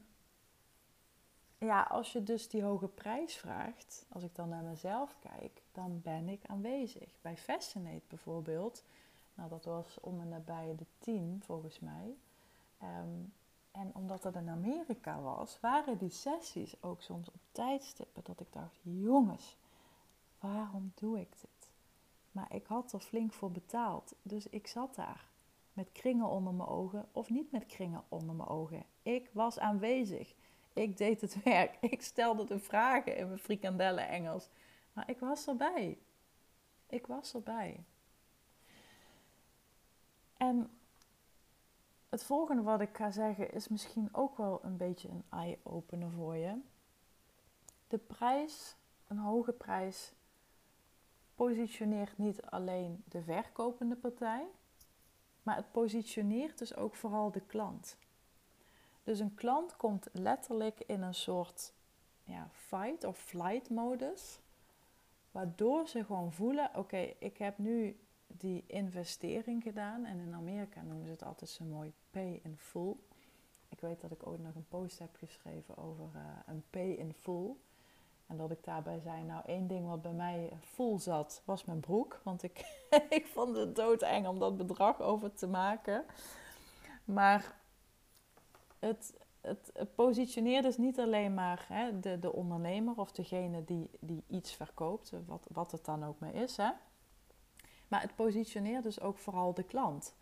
ja, 1.58 1.82
als 1.82 2.12
je 2.12 2.24
dus 2.24 2.50
die 2.50 2.64
hoge 2.64 2.88
prijs 2.88 3.36
vraagt, 3.36 4.06
als 4.10 4.24
ik 4.24 4.36
dan 4.36 4.50
naar 4.50 4.64
mezelf 4.64 5.16
kijk, 5.20 5.62
dan 5.72 6.02
ben 6.02 6.30
ik 6.30 6.46
aanwezig. 6.46 7.18
Bij 7.22 7.38
Fascinate 7.38 8.04
bijvoorbeeld, 8.08 8.84
nou 9.34 9.50
dat 9.50 9.66
was 9.66 10.00
om 10.00 10.22
en 10.22 10.30
nabij 10.30 10.76
de 10.76 10.86
tien 11.00 11.42
volgens 11.46 11.80
mij. 11.80 12.16
Ehm, 12.78 13.20
en 13.74 13.92
omdat 13.94 14.22
dat 14.22 14.36
in 14.36 14.50
Amerika 14.50 15.22
was, 15.22 15.60
waren 15.60 15.98
die 15.98 16.10
sessies 16.10 16.84
ook 16.84 17.02
soms 17.02 17.28
op 17.28 17.42
tijdstippen 17.52 18.24
dat 18.24 18.40
ik 18.40 18.54
dacht, 18.54 18.80
jongens, 18.82 19.58
waarom 20.40 20.92
doe 20.96 21.20
ik 21.20 21.32
dit? 21.42 21.72
Maar 22.32 22.56
ik 22.56 22.66
had 22.66 22.94
er 22.94 23.00
flink 23.00 23.34
voor 23.34 23.52
betaald, 23.52 24.16
dus 24.22 24.48
ik 24.50 24.68
zat 24.68 24.96
daar 24.96 25.32
met 25.74 25.92
kringen 25.92 26.28
onder 26.28 26.54
mijn 26.54 26.70
ogen 26.70 27.08
of 27.12 27.30
niet 27.30 27.52
met 27.52 27.66
kringen 27.66 28.04
onder 28.10 28.36
mijn 28.36 28.50
ogen. 28.50 28.86
Ik 29.02 29.30
was 29.32 29.60
aanwezig. 29.60 30.34
Ik 30.74 30.98
deed 30.98 31.22
het 31.22 31.44
werk. 31.44 31.78
Ik 31.82 32.02
stelde 32.02 32.46
de 32.46 32.60
vragen 32.60 33.18
in 33.18 33.28
mijn 33.28 33.40
frikandellen 33.40 34.08
Engels. 34.08 34.50
Maar 34.94 35.10
ik 35.10 35.20
was 35.20 35.48
erbij. 35.48 35.98
Ik 36.88 37.08
was 37.08 37.34
erbij. 37.34 37.84
En 40.38 40.70
het 42.14 42.24
volgende 42.24 42.62
wat 42.62 42.82
ik 42.82 42.98
ga 42.98 43.12
zeggen 43.12 43.54
is 43.54 43.68
misschien 43.68 44.10
ook 44.12 44.38
wel 44.38 44.60
een 44.64 44.78
beetje 44.78 45.10
een 45.10 45.24
eye-opener 45.30 46.12
voor 46.12 46.36
je. 46.36 46.60
De 47.88 47.98
prijs, 47.98 48.76
een 49.08 49.18
hoge 49.18 49.52
prijs, 49.52 50.14
positioneert 51.36 52.18
niet 52.18 52.42
alleen 52.42 53.04
de 53.08 53.24
verkopende 53.24 53.96
partij, 53.96 54.46
maar 55.44 55.56
het 55.56 55.72
positioneert 55.72 56.58
dus 56.58 56.76
ook 56.76 56.96
vooral 56.96 57.32
de 57.32 57.42
klant. 57.42 57.98
Dus 59.04 59.20
een 59.20 59.36
klant 59.36 59.76
komt 59.76 60.08
letterlijk 60.12 60.80
in 60.80 61.02
een 61.02 61.16
soort 61.16 61.74
ja, 62.24 62.50
fight 62.52 63.04
of 63.04 63.18
flight 63.18 63.70
modus. 63.70 64.40
Waardoor 65.32 65.88
ze 65.88 66.06
gewoon 66.06 66.34
voelen: 66.34 66.72
oké, 66.76 67.14
ik 67.20 67.38
heb 67.38 67.58
nu 67.58 68.00
die 68.38 68.64
investering 68.68 69.64
gedaan. 69.64 70.06
En 70.06 70.20
in 70.20 70.34
Amerika 70.34 70.82
noemen 70.82 71.06
ze 71.06 71.12
het 71.12 71.24
altijd 71.24 71.50
zo 71.50 71.64
mooi 71.64 71.94
pay 72.12 72.40
in 72.44 72.58
full. 72.58 72.96
Ik 73.70 73.80
weet 73.80 74.02
dat 74.02 74.12
ik 74.12 74.28
ooit 74.28 74.44
nog 74.44 74.56
een 74.56 74.68
post 74.68 75.00
heb 75.00 75.16
geschreven 75.16 75.78
over 75.78 76.10
uh, 76.16 76.22
een 76.46 76.64
pay 76.70 76.90
in 76.92 77.14
full. 77.14 77.56
En 78.28 78.38
dat 78.38 78.52
ik 78.52 78.64
daarbij 78.64 79.00
zei, 79.00 79.24
nou 79.24 79.42
één 79.46 79.68
ding 79.68 79.88
wat 79.88 80.02
bij 80.02 80.12
mij 80.12 80.52
vol 80.60 81.00
zat, 81.00 81.42
was 81.46 81.66
mijn 81.66 81.80
broek. 81.80 82.22
Want 82.24 82.44
ik, 82.44 82.86
ik 83.10 83.26
vond 83.26 83.56
het 83.56 83.76
doodeng 83.76 84.28
om 84.28 84.40
dat 84.40 84.58
bedrag 84.58 85.02
over 85.02 85.34
te 85.34 85.48
maken. 85.48 86.06
Maar 87.06 87.56
het, 88.80 89.14
het, 89.42 89.70
het 89.74 89.96
positioneert 89.96 90.64
dus 90.64 90.78
niet 90.78 91.00
alleen 91.00 91.34
maar 91.34 91.66
hè, 91.68 92.00
de, 92.00 92.20
de 92.20 92.34
ondernemer 92.34 92.96
of 92.98 93.12
degene 93.12 93.64
die, 93.64 93.90
die 94.00 94.24
iets 94.28 94.54
verkoopt, 94.54 95.14
wat, 95.26 95.48
wat 95.52 95.72
het 95.72 95.86
dan 95.86 96.06
ook 96.06 96.20
maar 96.20 96.34
is. 96.34 96.58
Hè. 96.58 96.70
Maar 97.94 98.02
het 98.02 98.16
positioneert 98.16 98.84
dus 98.84 99.00
ook 99.00 99.18
vooral 99.18 99.54
de 99.54 99.64
klant. 99.64 100.16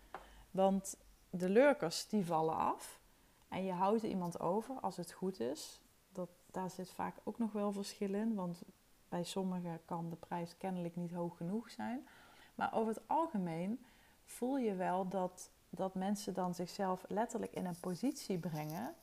Want 0.51 0.97
de 1.29 1.49
lurkers 1.49 2.07
die 2.07 2.25
vallen 2.25 2.55
af 2.55 2.99
en 3.47 3.63
je 3.63 3.71
houdt 3.71 4.03
iemand 4.03 4.39
over 4.39 4.75
als 4.79 4.97
het 4.97 5.11
goed 5.11 5.39
is 5.39 5.81
dat, 6.11 6.29
daar 6.51 6.69
zit 6.69 6.91
vaak 6.91 7.15
ook 7.23 7.37
nog 7.37 7.51
wel 7.51 7.71
verschil 7.71 8.13
in. 8.13 8.35
Want 8.35 8.61
bij 9.09 9.23
sommigen 9.23 9.79
kan 9.85 10.09
de 10.09 10.15
prijs 10.15 10.57
kennelijk 10.57 10.95
niet 10.95 11.11
hoog 11.11 11.37
genoeg 11.37 11.69
zijn. 11.69 12.07
Maar 12.55 12.73
over 12.73 12.93
het 12.93 13.07
algemeen 13.07 13.85
voel 14.25 14.57
je 14.57 14.75
wel 14.75 15.07
dat, 15.07 15.51
dat 15.69 15.95
mensen 15.95 16.33
dan 16.33 16.55
zichzelf 16.55 17.05
letterlijk 17.07 17.53
in 17.53 17.65
een 17.65 17.79
positie 17.79 18.37
brengen. 18.37 18.95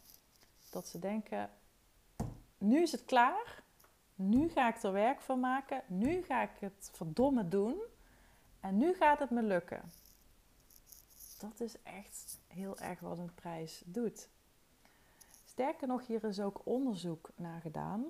Dat 0.71 0.89
ze 0.89 0.99
denken, 0.99 1.51
nu 2.59 2.83
is 2.83 2.93
het 2.93 3.05
klaar. 3.05 3.63
Nu 4.15 4.49
ga 4.49 4.69
ik 4.69 4.83
er 4.83 4.93
werk 4.93 5.21
van 5.21 5.41
maken. 5.41 5.83
Nu 5.87 6.23
ga 6.23 6.43
ik 6.43 6.51
het 6.59 6.91
verdomme 6.93 7.49
doen. 7.49 7.81
En 8.61 8.79
nu 8.79 8.95
gaat 8.95 9.19
het 9.19 9.31
me 9.31 9.43
lukken. 9.43 9.83
Dat 11.39 11.61
is 11.61 11.83
echt 11.83 12.39
heel 12.47 12.79
erg 12.79 13.01
wat 13.01 13.19
een 13.19 13.35
prijs 13.35 13.83
doet. 13.85 14.29
Sterker 15.45 15.87
nog, 15.87 16.07
hier 16.07 16.25
is 16.25 16.41
ook 16.41 16.61
onderzoek 16.65 17.31
naar 17.37 17.61
gedaan. 17.61 18.05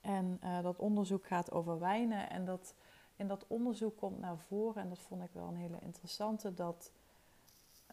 En 0.00 0.40
uh, 0.44 0.62
dat 0.62 0.78
onderzoek 0.78 1.26
gaat 1.26 1.50
over 1.50 1.78
wijnen. 1.78 2.30
En 2.30 2.44
dat, 2.44 2.74
in 3.16 3.28
dat 3.28 3.46
onderzoek 3.46 3.96
komt 3.96 4.18
naar 4.20 4.38
voren, 4.38 4.82
en 4.82 4.88
dat 4.88 4.98
vond 4.98 5.22
ik 5.22 5.30
wel 5.32 5.48
een 5.48 5.56
hele 5.56 5.78
interessante, 5.80 6.54
dat 6.54 6.90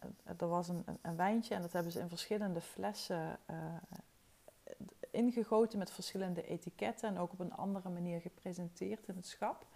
uh, 0.04 0.32
er 0.36 0.48
was 0.48 0.68
een, 0.68 0.84
een, 1.02 1.16
wijntje 1.16 1.54
en 1.54 1.62
dat 1.62 1.72
hebben 1.72 1.92
ze 1.92 2.00
in 2.00 2.08
verschillende 2.08 2.60
flessen 2.60 3.38
uh, 3.50 3.56
ingegoten 5.10 5.78
met 5.78 5.90
verschillende 5.90 6.46
etiketten 6.46 7.08
en 7.08 7.18
ook 7.18 7.32
op 7.32 7.40
een 7.40 7.54
andere 7.54 7.88
manier 7.88 8.20
gepresenteerd 8.20 9.08
in 9.08 9.16
het 9.16 9.26
schap. 9.26 9.66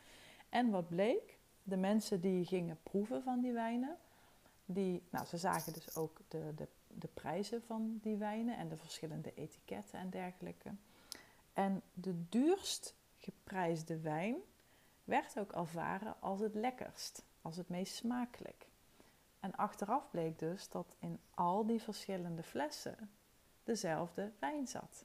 En 0.49 0.71
wat 0.71 0.89
bleek? 0.89 1.39
De 1.67 1.77
mensen 1.77 2.21
die 2.21 2.45
gingen 2.45 2.79
proeven 2.83 3.23
van 3.23 3.41
die 3.41 3.53
wijnen, 3.53 3.97
die, 4.67 5.03
nou, 5.11 5.27
ze 5.27 5.37
zagen 5.37 5.73
dus 5.73 5.97
ook 5.97 6.21
de, 6.29 6.53
de 6.55 6.69
de 6.99 7.09
prijzen 7.15 7.63
van 7.63 7.99
die 8.03 8.17
wijnen 8.17 8.57
en 8.57 8.69
de 8.69 8.77
verschillende 8.77 9.35
etiketten 9.35 9.99
en 9.99 10.11
dergelijke. 10.11 10.71
En 11.53 11.83
de 11.93 12.29
duurst 12.29 12.95
geprijsde 13.19 14.01
wijn 14.01 14.37
werd 15.05 15.39
ook 15.39 15.53
ervaren 15.53 16.15
als 16.21 16.41
het 16.41 16.55
lekkerst, 16.55 17.25
als 17.43 17.57
het 17.57 17.69
meest 17.69 17.95
smakelijk. 17.95 18.67
En 19.41 19.55
achteraf 19.55 20.11
bleek 20.11 20.39
dus 20.39 20.69
dat 20.69 20.97
in 20.99 21.19
al 21.35 21.67
die 21.67 21.83
verschillende 21.83 22.43
flessen 22.43 23.11
dezelfde 23.65 24.33
wijn 24.39 24.67
zat. 24.67 25.05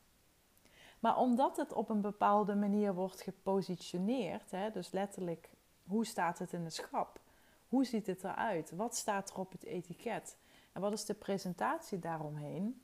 Maar 1.00 1.18
omdat 1.18 1.58
het 1.58 1.74
op 1.74 1.90
een 1.90 2.02
bepaalde 2.02 2.56
manier 2.56 2.94
wordt 2.94 3.22
gepositioneerd, 3.22 4.52
hè, 4.52 4.72
dus 4.72 4.92
letterlijk 4.92 5.50
hoe 5.90 6.06
staat 6.06 6.40
het 6.40 6.54
in 6.54 6.64
het 6.64 6.74
schap, 6.74 7.20
hoe 7.68 7.86
ziet 7.86 8.08
het 8.08 8.24
eruit, 8.24 8.72
wat 8.72 8.96
staat 8.96 9.30
er 9.30 9.38
op 9.38 9.52
het 9.52 9.64
etiket, 9.64 10.38
en 10.72 10.82
wat 10.82 10.94
is 10.94 11.06
de 11.06 11.14
presentatie 11.14 12.00
daaromheen? 12.00 12.82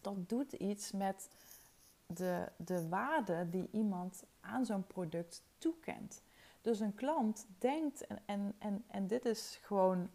Dat 0.00 0.28
doet 0.28 0.52
iets 0.52 0.92
met 0.92 1.28
de, 2.06 2.48
de 2.56 2.88
waarde 2.88 3.50
die 3.50 3.68
iemand 3.72 4.24
aan 4.40 4.66
zo'n 4.66 4.86
product 4.86 5.42
toekent. 5.58 6.22
Dus 6.60 6.80
een 6.80 6.94
klant 6.94 7.46
denkt, 7.58 8.06
en, 8.06 8.22
en, 8.26 8.54
en, 8.58 8.84
en 8.86 9.06
dit 9.06 9.24
is 9.24 9.58
gewoon, 9.62 10.10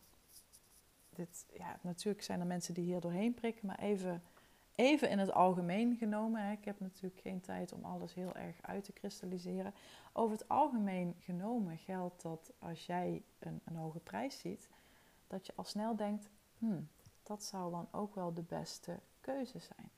dit, 1.10 1.46
ja, 1.54 1.80
natuurlijk 1.82 2.24
zijn 2.24 2.40
er 2.40 2.46
mensen 2.46 2.74
die 2.74 2.84
hier 2.84 3.00
doorheen 3.00 3.34
prikken, 3.34 3.68
maar 3.68 3.80
even 3.80 4.24
even 4.82 5.10
in 5.10 5.20
het 5.20 5.32
algemeen 5.32 5.96
genomen, 5.96 6.52
ik 6.52 6.66
heb 6.66 6.80
natuurlijk 6.80 7.22
geen 7.22 7.42
tijd 7.42 7.74
om 7.74 7.86
alles 7.86 8.14
heel 8.14 8.36
erg 8.36 8.56
uit 8.62 8.84
te 8.84 8.92
kristalliseren. 8.92 9.74
Over 10.14 10.38
het 10.38 10.50
algemeen 10.50 11.16
genomen 11.20 11.78
geldt 11.78 12.22
dat 12.22 12.52
als 12.60 12.86
jij 12.86 13.24
een, 13.40 13.62
een 13.66 13.76
hoge 13.76 14.00
prijs 14.00 14.40
ziet, 14.40 14.70
dat 15.28 15.46
je 15.46 15.54
al 15.56 15.64
snel 15.64 15.96
denkt, 15.96 16.30
hmm, 16.58 16.88
dat 17.24 17.44
zou 17.44 17.72
dan 17.72 17.88
ook 17.92 18.16
wel 18.16 18.34
de 18.34 18.42
beste 18.42 19.00
keuze 19.20 19.60
zijn. 19.60 19.90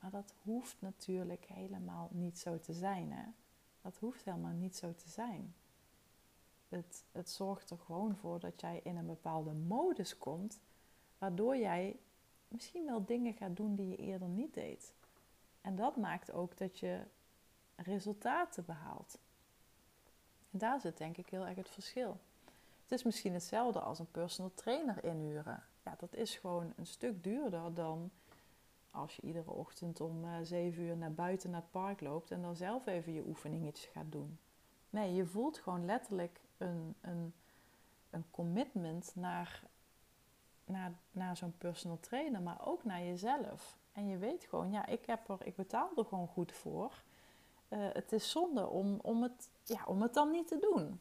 Maar 0.00 0.10
dat 0.10 0.34
hoeft 0.42 0.76
natuurlijk 0.78 1.44
helemaal 1.44 2.08
niet 2.10 2.38
zo 2.38 2.58
te 2.58 2.72
zijn. 2.72 3.12
Hè? 3.12 3.24
Dat 3.80 3.96
hoeft 3.98 4.24
helemaal 4.24 4.52
niet 4.52 4.76
zo 4.76 4.94
te 4.94 5.08
zijn. 5.08 5.54
Het, 6.68 7.04
het 7.12 7.30
zorgt 7.30 7.70
er 7.70 7.78
gewoon 7.78 8.16
voor 8.16 8.40
dat 8.40 8.60
jij 8.60 8.80
in 8.82 8.96
een 8.96 9.06
bepaalde 9.06 9.52
modus 9.52 10.18
komt, 10.18 10.60
waardoor 11.18 11.56
jij 11.56 11.96
misschien 12.52 12.86
wel 12.86 13.04
dingen 13.04 13.34
gaat 13.34 13.56
doen 13.56 13.74
die 13.74 13.88
je 13.88 13.96
eerder 13.96 14.28
niet 14.28 14.54
deed. 14.54 14.94
En 15.60 15.76
dat 15.76 15.96
maakt 15.96 16.32
ook 16.32 16.58
dat 16.58 16.78
je 16.78 17.00
resultaten 17.76 18.64
behaalt. 18.64 19.18
En 20.50 20.58
daar 20.58 20.80
zit 20.80 20.98
denk 20.98 21.16
ik 21.16 21.28
heel 21.28 21.46
erg 21.46 21.56
het 21.56 21.70
verschil. 21.70 22.20
Het 22.82 22.92
is 22.92 23.02
misschien 23.02 23.32
hetzelfde 23.32 23.80
als 23.80 23.98
een 23.98 24.10
personal 24.10 24.52
trainer 24.54 25.04
inhuren. 25.04 25.62
Ja, 25.84 25.94
dat 25.98 26.14
is 26.14 26.36
gewoon 26.36 26.72
een 26.76 26.86
stuk 26.86 27.22
duurder 27.22 27.74
dan 27.74 28.10
als 28.90 29.16
je 29.16 29.22
iedere 29.22 29.50
ochtend 29.50 30.00
om 30.00 30.24
uh, 30.24 30.38
eh, 30.38 30.44
7 30.44 30.82
uur 30.82 30.96
naar 30.96 31.12
buiten 31.12 31.50
naar 31.50 31.60
het 31.60 31.70
park 31.70 32.00
loopt 32.00 32.30
en 32.30 32.42
dan 32.42 32.56
zelf 32.56 32.86
even 32.86 33.12
je 33.12 33.26
oefeningetjes 33.26 33.90
gaat 33.92 34.12
doen. 34.12 34.38
Nee, 34.90 35.14
je 35.14 35.26
voelt 35.26 35.58
gewoon 35.58 35.84
letterlijk 35.84 36.40
een, 36.58 36.94
een, 37.00 37.34
een 38.10 38.24
commitment 38.30 39.12
naar, 39.14 39.62
naar, 40.64 40.92
naar 41.10 41.36
zo'n 41.36 41.54
personal 41.58 42.00
trainer, 42.00 42.42
maar 42.42 42.66
ook 42.66 42.84
naar 42.84 43.02
jezelf. 43.02 43.78
En 43.92 44.08
je 44.08 44.18
weet 44.18 44.44
gewoon, 44.44 44.70
ja, 44.70 44.86
ik, 44.86 45.06
heb 45.06 45.28
er, 45.28 45.46
ik 45.46 45.56
betaal 45.56 45.90
er 45.96 46.04
gewoon 46.04 46.28
goed 46.28 46.52
voor. 46.52 47.02
Uh, 47.68 47.78
het 47.92 48.12
is 48.12 48.30
zonde 48.30 48.66
om, 48.66 48.98
om, 49.02 49.22
het, 49.22 49.48
ja, 49.64 49.84
om 49.86 50.02
het 50.02 50.14
dan 50.14 50.30
niet 50.30 50.48
te 50.48 50.58
doen. 50.58 51.00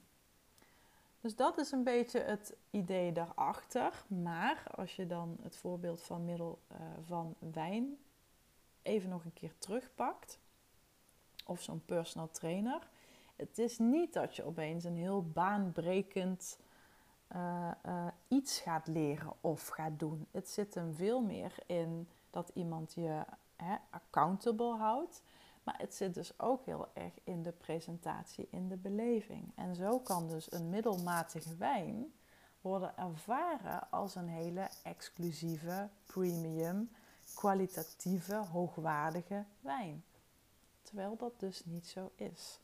Dus 1.22 1.36
dat 1.36 1.58
is 1.58 1.72
een 1.72 1.84
beetje 1.84 2.20
het 2.20 2.54
idee 2.70 3.12
daarachter. 3.12 4.04
Maar 4.08 4.64
als 4.76 4.96
je 4.96 5.08
dan 5.08 5.38
het 5.42 5.56
voorbeeld 5.56 6.02
van 6.02 6.26
middel 6.26 6.60
uh, 6.72 6.78
van 7.06 7.36
wijn 7.40 7.98
even 8.82 9.10
nog 9.10 9.26
een 9.26 9.34
keer 9.34 9.54
terugpakt, 9.58 10.40
of 11.46 11.62
zo'n 11.62 11.86
personal 11.86 12.32
trainer. 12.32 12.88
Het 13.36 13.58
is 13.58 13.78
niet 13.78 14.14
dat 14.14 14.36
je 14.36 14.44
opeens 14.44 14.84
een 14.84 14.98
heel 14.98 15.24
baanbrekend 15.24 16.60
uh, 17.36 17.72
uh, 17.86 18.08
iets 18.28 18.60
gaat 18.60 18.88
leren 18.88 19.34
of 19.42 19.68
gaat 19.68 20.00
doen. 20.00 20.28
Het 20.32 20.50
zit 20.50 20.74
hem 20.74 20.94
veel 20.94 21.22
meer 21.22 21.56
in 21.66 22.10
dat 22.30 22.52
iemand 22.54 22.94
je 22.94 23.24
hè, 23.56 23.76
accountable 23.90 24.76
houdt. 24.76 25.22
Maar 25.64 25.78
het 25.78 25.96
zit 25.96 26.14
dus 26.14 26.40
ook 26.40 26.66
heel 26.66 26.88
erg 26.94 27.14
in 27.24 27.44
de 27.44 27.52
presentatie, 27.52 28.48
in 28.50 28.68
de 28.68 28.78
beleving. 28.78 29.52
En 29.56 29.76
zo 29.76 30.00
kan 30.00 30.28
dus 30.28 30.52
een 30.52 30.70
middelmatige 30.70 31.56
wijn 31.56 32.14
worden 32.62 32.98
ervaren 32.98 33.90
als 33.90 34.16
een 34.16 34.28
hele 34.28 34.70
exclusieve, 34.84 35.90
premium, 36.06 36.92
kwalitatieve, 37.34 38.36
hoogwaardige 38.36 39.46
wijn. 39.60 40.04
Terwijl 40.82 41.16
dat 41.18 41.40
dus 41.40 41.66
niet 41.66 41.88
zo 41.88 42.12
is. 42.16 42.60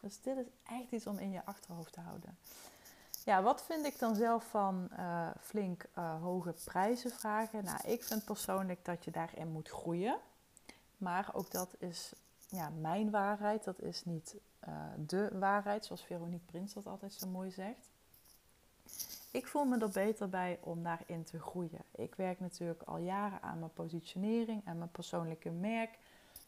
Dus 0.00 0.20
dit 0.20 0.36
is 0.36 0.46
echt 0.62 0.90
iets 0.90 1.06
om 1.06 1.18
in 1.18 1.30
je 1.30 1.44
achterhoofd 1.44 1.92
te 1.92 2.00
houden. 2.00 2.38
Ja, 3.28 3.42
wat 3.42 3.62
vind 3.62 3.86
ik 3.86 3.98
dan 3.98 4.14
zelf 4.14 4.44
van 4.44 4.88
uh, 4.98 5.28
flink 5.40 5.84
uh, 5.98 6.22
hoge 6.22 6.54
prijzen 6.64 7.10
vragen? 7.10 7.64
Nou, 7.64 7.78
ik 7.86 8.04
vind 8.04 8.24
persoonlijk 8.24 8.84
dat 8.84 9.04
je 9.04 9.10
daarin 9.10 9.48
moet 9.48 9.68
groeien. 9.68 10.18
Maar 10.96 11.30
ook 11.32 11.50
dat 11.50 11.74
is 11.78 12.12
ja, 12.48 12.70
mijn 12.80 13.10
waarheid, 13.10 13.64
dat 13.64 13.80
is 13.80 14.04
niet 14.04 14.36
uh, 14.68 14.74
de 14.96 15.30
waarheid, 15.32 15.84
zoals 15.84 16.04
Veronique 16.04 16.46
Prins 16.46 16.72
dat 16.72 16.86
altijd 16.86 17.12
zo 17.12 17.28
mooi 17.28 17.50
zegt. 17.50 17.90
Ik 19.30 19.46
voel 19.46 19.64
me 19.64 19.78
er 19.78 19.90
beter 19.90 20.28
bij 20.28 20.58
om 20.62 20.82
daarin 20.82 21.24
te 21.24 21.40
groeien. 21.40 21.82
Ik 21.94 22.14
werk 22.14 22.40
natuurlijk 22.40 22.82
al 22.82 22.98
jaren 22.98 23.42
aan 23.42 23.58
mijn 23.58 23.72
positionering 23.72 24.62
en 24.64 24.78
mijn 24.78 24.90
persoonlijke 24.90 25.50
merk. 25.50 25.98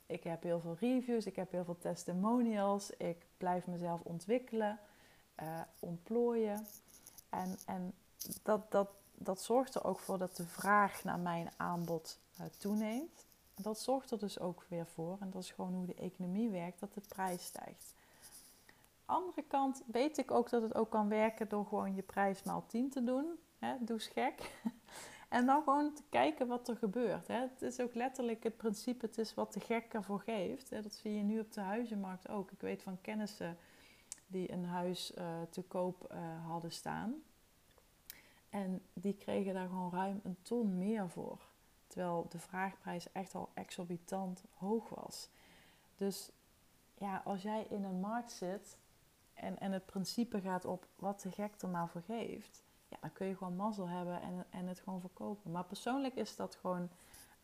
Ik 0.07 0.25
heb 0.25 0.43
heel 0.43 0.61
veel 0.61 0.77
reviews, 0.81 1.27
ik 1.27 1.37
heb 1.37 1.51
heel 1.51 1.65
veel 1.65 1.79
testimonials. 1.79 2.91
Ik 2.91 3.27
blijf 3.37 3.67
mezelf 3.67 4.01
ontwikkelen, 4.01 4.79
uh, 5.43 5.61
ontplooien. 5.79 6.67
En, 7.29 7.59
en 7.67 7.93
dat, 8.43 8.71
dat, 8.71 8.89
dat 9.15 9.43
zorgt 9.43 9.75
er 9.75 9.85
ook 9.85 9.99
voor 9.99 10.19
dat 10.19 10.37
de 10.37 10.47
vraag 10.47 11.05
naar 11.05 11.19
mijn 11.19 11.51
aanbod 11.57 12.19
uh, 12.41 12.47
toeneemt 12.59 13.29
dat 13.63 13.81
zorgt 13.81 14.11
er 14.11 14.19
dus 14.19 14.39
ook 14.39 14.65
weer 14.69 14.87
voor, 14.87 15.17
en 15.21 15.31
dat 15.31 15.43
is 15.43 15.51
gewoon 15.51 15.75
hoe 15.75 15.87
de 15.87 15.95
economie 15.95 16.51
werkt, 16.51 16.81
dat 16.81 16.95
de 16.95 17.03
prijs 17.09 17.45
stijgt. 17.45 17.95
Andere 19.05 19.43
kant 19.43 19.83
weet 19.87 20.19
ik 20.19 20.31
ook 20.31 20.51
dat 20.51 20.63
het 20.63 20.75
ook 20.75 20.91
kan 20.91 21.09
werken 21.09 21.49
door 21.49 21.67
gewoon 21.67 21.95
je 21.95 22.03
prijs 22.03 22.43
maal 22.43 22.65
10 22.67 22.91
te 22.91 23.05
doen. 23.05 23.39
Doe 23.59 23.97
eens 23.97 24.07
gek. 24.07 24.51
En 25.29 25.47
dan 25.47 25.63
gewoon 25.63 25.95
te 25.95 26.03
kijken 26.09 26.47
wat 26.47 26.69
er 26.69 26.77
gebeurt. 26.77 27.29
Het 27.29 27.63
is 27.63 27.81
ook 27.81 27.95
letterlijk 27.95 28.43
het 28.43 28.57
principe, 28.57 29.07
het 29.07 29.19
is 29.19 29.35
wat 29.35 29.53
de 29.53 29.61
gek 29.61 29.95
ervoor 29.95 30.21
geeft. 30.21 30.71
Dat 30.71 30.95
zie 30.95 31.17
je 31.17 31.23
nu 31.23 31.41
op 31.41 31.53
de 31.53 31.61
huizenmarkt 31.61 32.29
ook. 32.29 32.51
Ik 32.51 32.61
weet 32.61 32.83
van 32.83 33.01
kennissen 33.01 33.59
die 34.31 34.53
een 34.53 34.65
huis 34.65 35.13
uh, 35.19 35.25
te 35.51 35.63
koop 35.63 36.13
uh, 36.13 36.47
hadden 36.47 36.73
staan. 36.73 37.15
En 38.49 38.83
die 38.93 39.15
kregen 39.15 39.55
daar 39.55 39.69
gewoon 39.69 39.93
ruim 39.93 40.21
een 40.25 40.37
ton 40.43 40.79
meer 40.79 41.09
voor. 41.09 41.39
Terwijl 41.87 42.27
de 42.29 42.39
vraagprijs 42.39 43.13
echt 43.13 43.35
al 43.35 43.51
exorbitant 43.55 44.45
hoog 44.55 44.89
was. 44.89 45.29
Dus 45.97 46.31
ja, 46.95 47.23
als 47.25 47.43
jij 47.43 47.67
in 47.71 47.85
een 47.85 48.01
markt 48.01 48.33
zit 48.33 48.77
en, 49.35 49.59
en 49.59 49.73
het 49.73 49.87
principe 49.87 50.41
gaat 50.41 50.65
op 50.65 50.87
wat 50.97 51.21
de 51.21 51.31
gek 51.31 51.63
er 51.63 51.69
maar 51.69 51.89
voor 51.89 52.03
geeft, 52.03 52.65
ja, 52.89 52.97
dan 53.01 53.13
kun 53.13 53.27
je 53.27 53.37
gewoon 53.37 53.57
mazzel 53.57 53.89
hebben 53.89 54.23
en, 54.23 54.47
en 54.51 54.67
het 54.67 54.81
gewoon 54.81 55.01
verkopen. 55.01 55.51
Maar 55.51 55.65
persoonlijk 55.65 56.15
is 56.15 56.37
dat 56.37 56.55
gewoon 56.55 56.89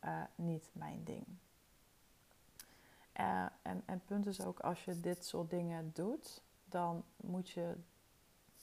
uh, 0.05 0.23
niet 0.35 0.71
mijn 0.73 1.05
ding. 1.05 1.27
Uh, 3.21 3.47
en, 3.63 3.83
en 3.87 4.03
punt 4.05 4.27
is 4.27 4.41
ook, 4.41 4.61
als 4.61 4.85
je 4.85 5.01
dit 5.01 5.25
soort 5.25 5.51
dingen 5.51 5.91
doet, 5.95 6.43
dan 6.69 7.05
moet 7.17 7.51
je, 7.51 7.75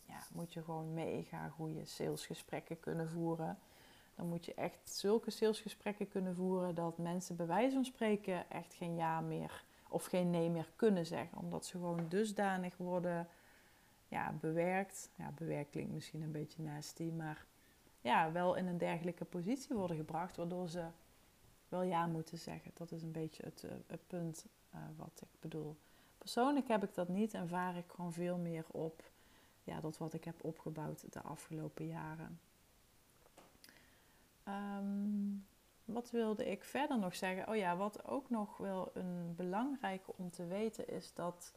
ja, 0.06 0.20
moet 0.34 0.54
je 0.54 0.64
gewoon 0.64 0.94
mega 0.94 1.50
goede 1.50 1.86
salesgesprekken 1.86 2.80
kunnen 2.80 3.10
voeren. 3.10 3.60
Dan 4.16 4.28
moet 4.28 4.46
je 4.46 4.54
echt 4.54 4.90
zulke 4.90 5.32
salesgesprekken 5.32 6.10
kunnen 6.10 6.36
voeren 6.36 6.76
dat 6.76 6.98
mensen 6.98 7.36
bij 7.36 7.48
wijze 7.48 7.74
van 7.76 7.86
spreken 7.86 8.50
echt 8.50 8.74
geen 8.74 8.96
ja 8.96 9.22
meer 9.22 9.64
of 9.90 10.06
geen 10.06 10.30
nee 10.30 10.50
meer 10.50 10.72
kunnen 10.76 11.06
zeggen. 11.06 11.38
Omdat 11.38 11.66
ze 11.66 11.72
gewoon 11.72 12.06
dusdanig 12.10 12.78
worden 12.78 13.28
ja, 14.08 14.34
bewerkt. 14.40 15.10
Ja, 15.16 15.32
bewerkt 15.32 15.70
klinkt 15.70 15.94
misschien 15.94 16.22
een 16.22 16.32
beetje 16.32 16.64
nasty, 16.64 17.12
maar 17.12 17.46
ja, 18.02 18.32
wel 18.32 18.56
in 18.56 18.68
een 18.68 18.78
dergelijke 18.78 19.26
positie 19.26 19.76
worden 19.76 19.98
gebracht, 19.98 20.38
waardoor 20.38 20.70
ze 20.70 20.86
wel 21.70 21.82
ja 21.82 22.06
moeten 22.06 22.38
zeggen. 22.38 22.72
Dat 22.74 22.92
is 22.92 23.04
een 23.04 23.12
beetje 23.12 23.44
het, 23.44 23.64
uh, 23.64 23.72
het 23.88 24.08
punt 24.08 24.46
uh, 24.76 24.82
wat 24.98 25.22
ik 25.22 25.40
bedoel. 25.40 25.78
Persoonlijk 26.24 26.68
heb 26.68 26.84
ik 26.84 26.94
dat 26.94 27.08
niet 27.08 27.34
en 27.34 27.48
vaar 27.48 27.76
ik 27.76 27.92
gewoon 27.96 28.14
veel 28.14 28.38
meer 28.38 28.66
op 28.72 29.04
ja, 29.64 29.80
dat 29.80 29.98
wat 29.98 30.14
ik 30.14 30.24
heb 30.24 30.44
opgebouwd 30.44 31.14
de 31.14 31.22
afgelopen 31.22 31.88
jaren. 31.88 32.40
Um, 34.48 35.46
wat 35.86 36.12
wilde 36.12 36.52
ik 36.52 36.64
verder 36.64 37.00
nog 37.00 37.16
zeggen? 37.16 37.48
Oh 37.48 37.56
ja, 37.56 37.78
wat 37.78 38.06
ook 38.06 38.30
nog 38.30 38.58
wel 38.58 38.92
een 38.94 39.34
belangrijke 39.36 40.12
om 40.16 40.32
te 40.32 40.46
weten 40.46 40.88
is 40.88 41.14
dat, 41.14 41.54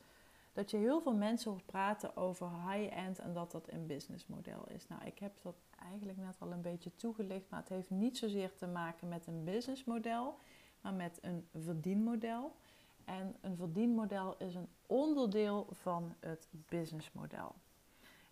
dat 0.53 0.71
je 0.71 0.77
heel 0.77 1.01
veel 1.01 1.15
mensen 1.15 1.51
hoort 1.51 1.67
praten 1.67 2.17
over 2.17 2.51
high-end 2.71 3.19
en 3.19 3.33
dat 3.33 3.51
dat 3.51 3.73
een 3.73 3.87
businessmodel 3.87 4.69
is. 4.69 4.89
Nou, 4.89 5.05
ik 5.05 5.19
heb 5.19 5.43
dat 5.43 5.57
eigenlijk 5.83 6.19
net 6.19 6.37
al 6.39 6.53
een 6.53 6.63
beetje 6.63 6.97
toegelicht, 6.97 7.51
maar 7.51 7.61
het 7.61 7.69
heeft 7.69 7.91
niet 7.91 8.19
zozeer 8.19 8.55
te 8.55 8.67
maken 8.67 9.09
met 9.09 9.27
een 9.27 9.45
businessmodel, 9.45 10.39
maar 10.81 10.95
met 10.95 11.19
een 11.23 11.49
verdienmodel. 11.55 12.55
En 13.07 13.37
een 13.41 13.57
verdienmodel 13.57 14.37
is 14.39 14.55
een 14.55 14.69
onderdeel 14.87 15.67
van 15.71 16.15
het 16.21 16.49
businessmodel. 16.51 17.55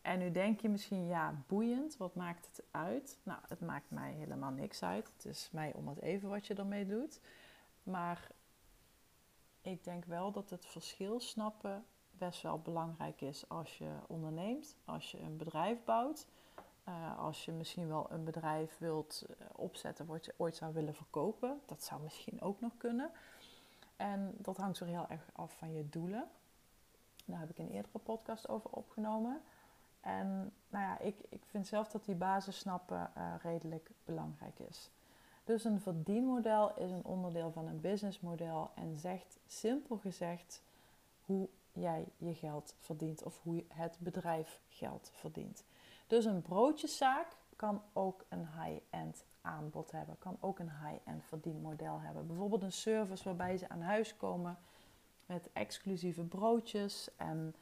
En 0.03 0.19
nu 0.19 0.31
denk 0.31 0.61
je 0.61 0.69
misschien, 0.69 1.07
ja, 1.07 1.35
boeiend, 1.47 1.97
wat 1.97 2.15
maakt 2.15 2.47
het 2.47 2.65
uit? 2.71 3.19
Nou, 3.23 3.39
het 3.49 3.61
maakt 3.61 3.91
mij 3.91 4.13
helemaal 4.13 4.51
niks 4.51 4.83
uit. 4.83 5.13
Het 5.17 5.25
is 5.25 5.49
mij 5.53 5.73
om 5.75 5.89
het 5.89 6.01
even 6.01 6.29
wat 6.29 6.47
je 6.47 6.55
ermee 6.55 6.87
doet. 6.87 7.21
Maar 7.83 8.29
ik 9.63 9.85
denk 9.85 10.05
wel 10.05 10.33
dat 10.33 10.51
het 10.51 10.67
verschil 10.67 11.21
snappen 11.21 11.85
best 12.11 12.43
wel 12.43 12.59
belangrijk 12.59 13.21
is 13.21 13.49
als 13.49 13.79
je 13.79 13.91
onderneemt, 14.07 14.77
als 14.85 15.11
je 15.11 15.21
een 15.21 15.37
bedrijf 15.37 15.85
bouwt. 15.85 16.27
Uh, 16.89 17.19
als 17.19 17.45
je 17.45 17.53
misschien 17.53 17.89
wel 17.89 18.07
een 18.11 18.25
bedrijf 18.25 18.79
wilt 18.79 19.25
uh, 19.29 19.47
opzetten 19.53 20.07
wat 20.07 20.25
je 20.25 20.35
ooit 20.37 20.57
zou 20.57 20.73
willen 20.73 20.95
verkopen. 20.95 21.61
Dat 21.67 21.83
zou 21.83 22.03
misschien 22.03 22.41
ook 22.41 22.61
nog 22.61 22.77
kunnen. 22.77 23.11
En 23.97 24.35
dat 24.39 24.57
hangt 24.57 24.81
er 24.81 24.87
heel 24.87 25.07
erg 25.09 25.29
af 25.33 25.57
van 25.57 25.73
je 25.73 25.89
doelen. 25.89 26.29
Daar 27.25 27.41
heb 27.41 27.51
ik 27.51 27.59
een 27.59 27.71
eerdere 27.71 27.99
podcast 27.99 28.49
over 28.49 28.71
opgenomen. 28.71 29.41
En 30.01 30.53
nou 30.69 30.85
ja, 30.85 30.99
ik, 30.99 31.17
ik 31.29 31.43
vind 31.45 31.67
zelf 31.67 31.89
dat 31.89 32.05
die 32.05 32.15
basis 32.15 32.59
snappen 32.59 33.11
uh, 33.17 33.35
redelijk 33.43 33.91
belangrijk 34.05 34.59
is. 34.59 34.91
Dus 35.45 35.65
een 35.65 35.81
verdienmodel 35.81 36.77
is 36.77 36.91
een 36.91 37.05
onderdeel 37.05 37.53
van 37.53 37.67
een 37.67 37.81
businessmodel 37.81 38.71
en 38.75 38.99
zegt 38.99 39.39
simpel 39.47 39.97
gezegd 39.97 40.63
hoe 41.25 41.49
jij 41.73 42.05
je 42.17 42.35
geld 42.35 42.75
verdient 42.79 43.23
of 43.23 43.43
hoe 43.43 43.65
het 43.69 43.97
bedrijf 44.01 44.61
geld 44.69 45.11
verdient. 45.15 45.65
Dus 46.07 46.25
een 46.25 46.43
broodjeszaak 46.43 47.37
kan 47.57 47.83
ook 47.93 48.25
een 48.29 48.47
high-end 48.61 49.25
aanbod 49.41 49.91
hebben, 49.91 50.19
kan 50.19 50.37
ook 50.41 50.59
een 50.59 50.71
high-end 50.71 51.25
verdienmodel 51.25 52.01
hebben. 52.01 52.27
Bijvoorbeeld 52.27 52.63
een 52.63 52.73
service 52.73 53.25
waarbij 53.25 53.57
ze 53.57 53.69
aan 53.69 53.83
huis 53.83 54.17
komen 54.17 54.59
met 55.27 55.49
exclusieve 55.53 56.23
broodjes 56.23 57.09
en 57.17 57.55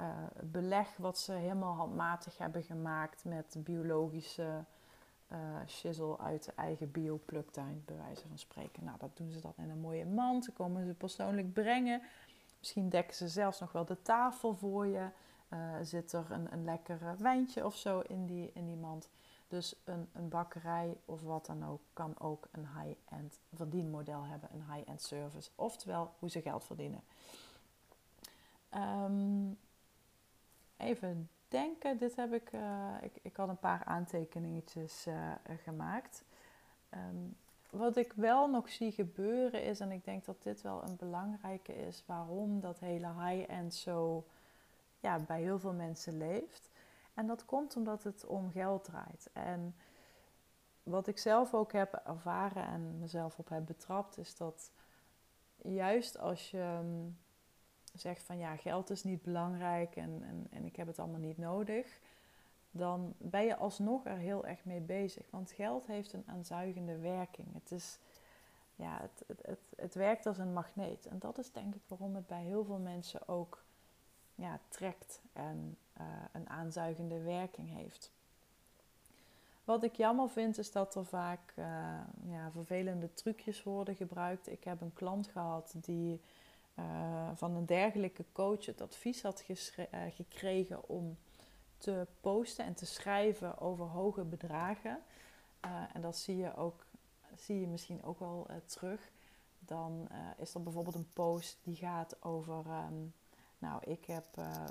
uh, 0.00 0.06
beleg 0.42 0.96
wat 0.96 1.18
ze 1.18 1.32
helemaal 1.32 1.74
handmatig 1.74 2.38
hebben 2.38 2.62
gemaakt 2.62 3.24
met 3.24 3.56
biologische 3.58 4.64
uh, 5.32 6.16
uit 6.18 6.44
de 6.44 6.52
eigen 6.56 6.90
biopluktuin, 6.90 7.82
bij 7.84 7.96
wijze 7.96 8.28
van 8.28 8.38
spreken. 8.38 8.84
Nou, 8.84 8.98
dat 8.98 9.16
doen 9.16 9.30
ze 9.30 9.40
dan 9.40 9.52
in 9.56 9.70
een 9.70 9.80
mooie 9.80 10.06
mand. 10.06 10.44
Ze 10.44 10.52
komen 10.52 10.86
ze 10.86 10.94
persoonlijk 10.94 11.52
brengen. 11.52 12.02
Misschien 12.58 12.88
dekken 12.88 13.16
ze 13.16 13.28
zelfs 13.28 13.60
nog 13.60 13.72
wel 13.72 13.84
de 13.84 14.02
tafel 14.02 14.54
voor 14.54 14.86
je. 14.86 15.08
Uh, 15.52 15.58
zit 15.82 16.12
er 16.12 16.30
een, 16.30 16.52
een 16.52 16.64
lekker 16.64 16.98
wijntje 17.18 17.64
of 17.64 17.76
zo 17.76 18.00
in 18.00 18.26
die, 18.26 18.50
in 18.54 18.66
die 18.66 18.76
mand. 18.76 19.08
Dus 19.50 19.74
een, 19.84 20.08
een 20.12 20.28
bakkerij 20.28 20.96
of 21.04 21.22
wat 21.22 21.46
dan 21.46 21.66
ook 21.66 21.80
kan 21.92 22.14
ook 22.18 22.48
een 22.50 22.66
high-end 22.66 23.38
verdienmodel 23.54 24.24
hebben, 24.24 24.48
een 24.52 24.72
high-end 24.72 25.02
service. 25.02 25.50
Oftewel 25.54 26.14
hoe 26.18 26.30
ze 26.30 26.40
geld 26.40 26.64
verdienen. 26.64 27.02
Um, 28.74 29.58
even 30.76 31.28
denken, 31.48 31.98
dit 31.98 32.16
heb 32.16 32.32
ik, 32.32 32.52
uh, 32.52 32.94
ik, 33.00 33.18
ik 33.22 33.36
had 33.36 33.48
een 33.48 33.58
paar 33.58 33.84
aantekeningetjes 33.84 35.06
uh, 35.06 35.32
gemaakt. 35.62 36.24
Um, 36.94 37.36
wat 37.70 37.96
ik 37.96 38.12
wel 38.12 38.50
nog 38.50 38.68
zie 38.68 38.92
gebeuren 38.92 39.62
is, 39.62 39.80
en 39.80 39.92
ik 39.92 40.04
denk 40.04 40.24
dat 40.24 40.42
dit 40.42 40.62
wel 40.62 40.82
een 40.82 40.96
belangrijke 40.96 41.76
is, 41.86 42.02
waarom 42.06 42.60
dat 42.60 42.78
hele 42.78 43.12
high-end 43.22 43.74
zo 43.74 44.24
ja, 45.00 45.18
bij 45.18 45.40
heel 45.40 45.58
veel 45.58 45.72
mensen 45.72 46.18
leeft. 46.18 46.70
En 47.14 47.26
dat 47.26 47.44
komt 47.44 47.76
omdat 47.76 48.02
het 48.02 48.26
om 48.26 48.50
geld 48.50 48.84
draait. 48.84 49.30
En 49.32 49.74
wat 50.82 51.06
ik 51.06 51.18
zelf 51.18 51.54
ook 51.54 51.72
heb 51.72 52.00
ervaren 52.04 52.66
en 52.66 52.98
mezelf 52.98 53.38
op 53.38 53.48
heb 53.48 53.66
betrapt, 53.66 54.18
is 54.18 54.36
dat 54.36 54.72
juist 55.62 56.18
als 56.18 56.50
je 56.50 56.78
um, 56.80 57.18
zegt 57.94 58.22
van 58.22 58.38
ja, 58.38 58.56
geld 58.56 58.90
is 58.90 59.04
niet 59.04 59.22
belangrijk 59.22 59.96
en, 59.96 60.22
en, 60.22 60.46
en 60.50 60.64
ik 60.64 60.76
heb 60.76 60.86
het 60.86 60.98
allemaal 60.98 61.20
niet 61.20 61.38
nodig, 61.38 62.00
dan 62.70 63.14
ben 63.18 63.44
je 63.44 63.56
alsnog 63.56 64.06
er 64.06 64.16
heel 64.16 64.46
erg 64.46 64.64
mee 64.64 64.80
bezig. 64.80 65.30
Want 65.30 65.50
geld 65.50 65.86
heeft 65.86 66.12
een 66.12 66.24
aanzuigende 66.26 66.98
werking. 66.98 67.52
Het, 67.52 67.70
is, 67.70 67.98
ja, 68.76 68.98
het, 69.00 69.24
het, 69.26 69.46
het, 69.46 69.60
het 69.76 69.94
werkt 69.94 70.26
als 70.26 70.38
een 70.38 70.52
magneet. 70.52 71.06
En 71.06 71.18
dat 71.18 71.38
is 71.38 71.52
denk 71.52 71.74
ik 71.74 71.82
waarom 71.86 72.14
het 72.14 72.26
bij 72.26 72.42
heel 72.42 72.64
veel 72.64 72.78
mensen 72.78 73.28
ook 73.28 73.64
ja, 74.40 74.60
trekt 74.68 75.20
en 75.32 75.76
uh, 76.00 76.06
een 76.32 76.48
aanzuigende 76.48 77.22
werking 77.22 77.70
heeft. 77.74 78.10
Wat 79.64 79.82
ik 79.82 79.94
jammer 79.94 80.30
vind 80.30 80.58
is 80.58 80.72
dat 80.72 80.94
er 80.94 81.04
vaak 81.04 81.52
uh, 81.58 81.64
ja, 82.24 82.50
vervelende 82.50 83.14
trucjes 83.14 83.62
worden 83.62 83.94
gebruikt. 83.94 84.50
Ik 84.50 84.64
heb 84.64 84.80
een 84.80 84.92
klant 84.92 85.26
gehad 85.26 85.74
die 85.76 86.20
uh, 86.78 87.30
van 87.34 87.54
een 87.54 87.66
dergelijke 87.66 88.24
coach 88.32 88.66
het 88.66 88.80
advies 88.80 89.22
had 89.22 89.44
gekregen 90.14 90.88
om 90.88 91.16
te 91.78 92.06
posten 92.20 92.64
en 92.64 92.74
te 92.74 92.86
schrijven 92.86 93.58
over 93.58 93.84
hoge 93.84 94.24
bedragen. 94.24 94.98
en 95.92 96.00
dat 96.00 96.16
zie 96.16 96.36
je, 96.36 96.56
ook, 96.56 96.86
zie 97.36 97.60
je 97.60 97.66
misschien 97.66 98.02
ook 98.02 98.18
wel 98.18 98.46
terug. 98.66 99.10
Dan 99.58 100.08
is 100.36 100.54
er 100.54 100.62
bijvoorbeeld 100.62 100.94
een 100.94 101.12
post 101.12 101.58
die 101.62 101.76
gaat 101.76 102.22
over 102.22 102.66
um, 102.66 103.12
nou, 103.60 103.82
ik 103.84 104.04
heb 104.04 104.24
uh, 104.38 104.64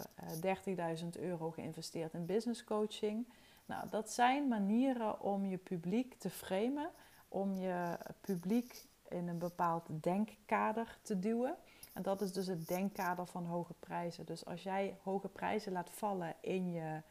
uh, 0.43 0.97
30.000 1.01 1.07
euro 1.19 1.51
geïnvesteerd 1.51 2.13
in 2.13 2.25
business 2.25 2.63
coaching. 2.63 3.27
Nou, 3.65 3.89
dat 3.89 4.11
zijn 4.11 4.47
manieren 4.47 5.21
om 5.21 5.45
je 5.45 5.57
publiek 5.57 6.13
te 6.13 6.29
framen, 6.29 6.89
om 7.27 7.55
je 7.55 7.97
publiek 8.21 8.87
in 9.09 9.27
een 9.27 9.37
bepaald 9.37 9.87
denkkader 10.03 10.97
te 11.01 11.19
duwen. 11.19 11.55
En 11.93 12.01
dat 12.01 12.21
is 12.21 12.33
dus 12.33 12.47
het 12.47 12.67
denkkader 12.67 13.25
van 13.25 13.45
hoge 13.45 13.73
prijzen. 13.73 14.25
Dus 14.25 14.45
als 14.45 14.63
jij 14.63 14.97
hoge 15.03 15.27
prijzen 15.27 15.71
laat 15.71 15.89
vallen 15.89 16.35
in 16.39 16.71
je 16.71 17.01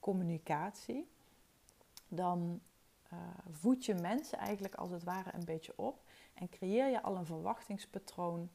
communicatie, 0.00 1.08
dan 2.08 2.60
uh, 3.12 3.18
voed 3.50 3.84
je 3.84 3.94
mensen 3.94 4.38
eigenlijk 4.38 4.74
als 4.74 4.90
het 4.90 5.04
ware 5.04 5.30
een 5.32 5.44
beetje 5.44 5.72
op 5.76 6.02
en 6.34 6.48
creëer 6.48 6.86
je 6.88 7.02
al 7.02 7.16
een 7.16 7.26
verwachtingspatroon 7.26 8.50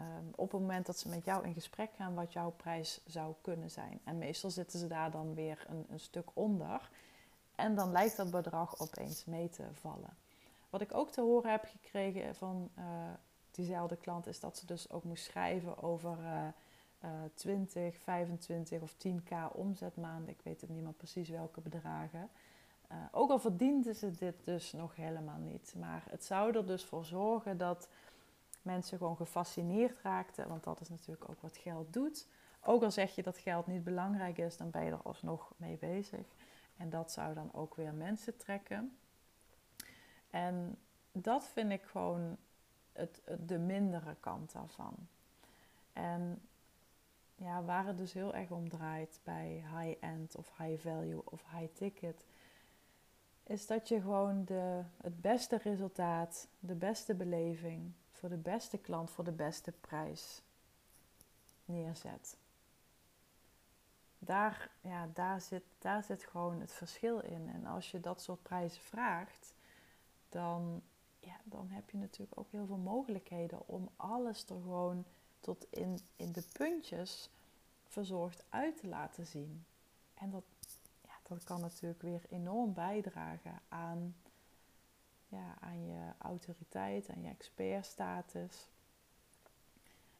um, 0.00 0.30
op 0.34 0.52
het 0.52 0.60
moment 0.60 0.86
dat 0.86 0.98
ze 0.98 1.08
met 1.08 1.24
jou 1.24 1.44
in 1.46 1.54
gesprek 1.54 1.90
gaan 1.96 2.14
wat 2.14 2.32
jouw 2.32 2.50
prijs 2.50 3.00
zou 3.06 3.34
kunnen 3.40 3.70
zijn. 3.70 4.00
En 4.04 4.18
meestal 4.18 4.50
zitten 4.50 4.78
ze 4.78 4.86
daar 4.86 5.10
dan 5.10 5.34
weer 5.34 5.66
een, 5.68 5.86
een 5.88 6.00
stuk 6.00 6.28
onder. 6.32 6.90
En 7.54 7.74
dan 7.74 7.90
lijkt 7.90 8.16
dat 8.16 8.30
bedrag 8.30 8.80
opeens 8.80 9.24
mee 9.24 9.48
te 9.48 9.64
vallen. 9.72 10.16
Wat 10.70 10.80
ik 10.80 10.94
ook 10.94 11.10
te 11.10 11.20
horen 11.20 11.50
heb 11.50 11.64
gekregen 11.64 12.34
van 12.34 12.70
uh, 12.78 12.84
diezelfde 13.50 13.96
klant 13.96 14.26
is 14.26 14.40
dat 14.40 14.58
ze 14.58 14.66
dus 14.66 14.90
ook 14.90 15.04
moest 15.04 15.24
schrijven 15.24 15.82
over 15.82 16.18
uh, 16.18 16.46
uh, 17.04 17.10
20, 17.34 17.96
25 17.96 18.82
of 18.82 18.94
10k 18.94 19.52
omzetmaanden. 19.52 20.28
Ik 20.28 20.40
weet 20.42 20.60
het 20.60 20.70
niet 20.70 20.82
meer 20.82 20.92
precies 20.92 21.28
welke 21.28 21.60
bedragen. 21.60 22.30
Ook 23.12 23.30
al 23.30 23.38
verdienden 23.38 23.94
ze 23.94 24.10
dit 24.10 24.34
dus 24.44 24.72
nog 24.72 24.96
helemaal 24.96 25.38
niet. 25.38 25.74
Maar 25.78 26.04
het 26.10 26.24
zou 26.24 26.56
er 26.56 26.66
dus 26.66 26.84
voor 26.84 27.04
zorgen 27.04 27.58
dat 27.58 27.88
mensen 28.70 28.98
gewoon 28.98 29.16
gefascineerd 29.16 30.00
raakten. 30.02 30.48
Want 30.48 30.64
dat 30.64 30.80
is 30.80 30.88
natuurlijk 30.88 31.30
ook 31.30 31.40
wat 31.40 31.56
geld 31.56 31.92
doet. 31.92 32.26
Ook 32.60 32.82
al 32.82 32.90
zeg 32.90 33.14
je 33.14 33.22
dat 33.22 33.38
geld 33.38 33.66
niet 33.66 33.84
belangrijk 33.84 34.38
is, 34.38 34.56
dan 34.56 34.70
ben 34.70 34.84
je 34.84 34.90
er 34.90 35.02
alsnog 35.02 35.52
mee 35.56 35.76
bezig. 35.76 36.26
En 36.76 36.90
dat 36.90 37.12
zou 37.12 37.34
dan 37.34 37.52
ook 37.52 37.74
weer 37.74 37.94
mensen 37.94 38.36
trekken. 38.36 38.96
En 40.30 40.78
dat 41.12 41.48
vind 41.48 41.72
ik 41.72 41.82
gewoon 41.82 42.36
het, 42.92 43.22
de 43.46 43.58
mindere 43.58 44.16
kant 44.20 44.52
daarvan. 44.52 44.94
En 45.92 46.42
ja, 47.34 47.62
waar 47.62 47.86
het 47.86 47.98
dus 47.98 48.12
heel 48.12 48.34
erg 48.34 48.50
om 48.50 48.68
draait 48.68 49.20
bij 49.24 49.64
high-end 49.76 50.36
of 50.36 50.50
high 50.58 50.82
value 50.82 51.22
of 51.24 51.44
high 51.56 51.74
ticket, 51.74 52.24
is 53.42 53.66
dat 53.66 53.88
je 53.88 54.00
gewoon 54.00 54.44
de, 54.44 54.82
het 55.02 55.20
beste 55.20 55.56
resultaat, 55.56 56.48
de 56.58 56.74
beste 56.74 57.14
beleving, 57.14 57.92
voor 58.20 58.28
de 58.28 58.36
beste 58.36 58.78
klant 58.78 59.10
voor 59.10 59.24
de 59.24 59.32
beste 59.32 59.72
prijs 59.72 60.42
neerzet. 61.64 62.36
Daar, 64.18 64.70
ja, 64.80 65.08
daar, 65.14 65.40
zit, 65.40 65.62
daar 65.78 66.02
zit 66.02 66.24
gewoon 66.24 66.60
het 66.60 66.72
verschil 66.72 67.20
in. 67.20 67.48
En 67.48 67.66
als 67.66 67.90
je 67.90 68.00
dat 68.00 68.22
soort 68.22 68.42
prijzen 68.42 68.82
vraagt, 68.82 69.54
dan, 70.28 70.82
ja, 71.20 71.40
dan 71.44 71.68
heb 71.70 71.90
je 71.90 71.98
natuurlijk 71.98 72.38
ook 72.38 72.50
heel 72.50 72.66
veel 72.66 72.76
mogelijkheden 72.76 73.68
om 73.68 73.88
alles 73.96 74.44
er 74.44 74.60
gewoon 74.60 75.04
tot 75.40 75.66
in, 75.70 75.98
in 76.16 76.32
de 76.32 76.44
puntjes 76.52 77.30
verzorgd 77.86 78.44
uit 78.48 78.76
te 78.76 78.86
laten 78.86 79.26
zien. 79.26 79.64
En 80.14 80.30
dat, 80.30 80.44
ja, 81.02 81.14
dat 81.22 81.44
kan 81.44 81.60
natuurlijk 81.60 82.02
weer 82.02 82.22
enorm 82.28 82.72
bijdragen 82.72 83.60
aan 83.68 84.14
ja, 85.30 85.54
aan 85.60 85.86
je 85.86 86.12
autoriteit, 86.18 87.08
aan 87.10 87.22
je 87.22 87.28
expertstatus. 87.28 88.68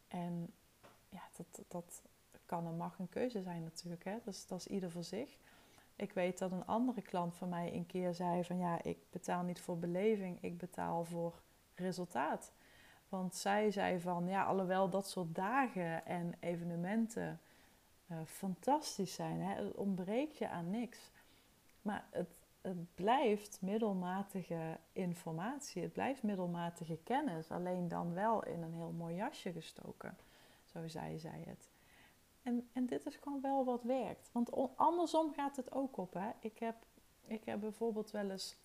En 0.09 0.53
ja, 1.09 1.23
dat, 1.37 1.65
dat 1.69 2.03
kan 2.47 2.67
en 2.67 2.77
mag 2.77 2.99
een 2.99 3.09
keuze 3.09 3.43
zijn 3.43 3.63
natuurlijk. 3.63 4.05
Hè? 4.05 4.17
Dat 4.25 4.61
is 4.61 4.67
ieder 4.67 4.91
voor 4.91 5.05
zich. 5.05 5.37
Ik 5.97 6.13
weet 6.13 6.39
dat 6.39 6.53
een 6.53 6.67
andere 6.67 7.03
klant 7.03 7.35
van 7.37 7.49
mij 7.49 7.75
een 7.75 7.87
keer 7.87 8.15
zei 8.15 8.45
van 8.45 8.59
ja, 8.59 8.83
ik 8.83 8.99
betaal 9.11 9.43
niet 9.43 9.61
voor 9.61 9.79
beleving, 9.79 10.39
ik 10.41 10.59
betaal 10.59 11.05
voor 11.05 11.35
resultaat. 11.75 12.53
Want 13.09 13.35
zij 13.35 13.71
zei 13.71 14.01
van 14.01 14.29
ja, 14.29 14.45
alhoewel 14.45 14.89
dat 14.89 15.09
soort 15.09 15.35
dagen 15.35 16.07
en 16.07 16.35
evenementen 16.41 17.41
uh, 18.07 18.19
fantastisch 18.27 19.15
zijn, 19.15 19.41
hè, 19.41 19.65
het 19.65 19.75
ontbreekt 19.75 20.39
je 20.39 20.49
aan 20.49 20.71
niks. 20.71 20.99
Maar 21.83 22.05
het, 22.11 22.29
het 22.61 22.95
blijft 22.95 23.59
middelmatige 23.61 24.79
informatie, 24.93 25.83
het 25.83 25.93
blijft 25.93 26.23
middelmatige 26.23 26.99
kennis, 27.05 27.51
alleen 27.51 27.89
dan 27.89 28.15
wel 28.15 28.45
in 28.45 28.63
een 28.63 28.75
heel 28.75 28.93
mooi 28.93 29.15
jasje 29.15 29.53
gestoken. 29.53 30.17
Zo 30.65 30.89
zei 30.89 31.19
zij 31.19 31.45
het. 31.47 31.71
En, 32.43 32.69
en 32.73 32.87
dit 32.87 33.07
is 33.07 33.17
gewoon 33.17 33.41
wel 33.41 33.65
wat 33.65 33.83
werkt. 33.83 34.31
Want 34.33 34.77
andersom 34.77 35.33
gaat 35.33 35.57
het 35.57 35.73
ook 35.73 35.97
op. 35.97 36.15
Hè? 36.15 36.31
Ik, 36.41 36.59
heb, 36.59 36.77
ik 37.27 37.45
heb 37.45 37.61
bijvoorbeeld 37.61 38.11
wel 38.11 38.31
eens 38.31 38.57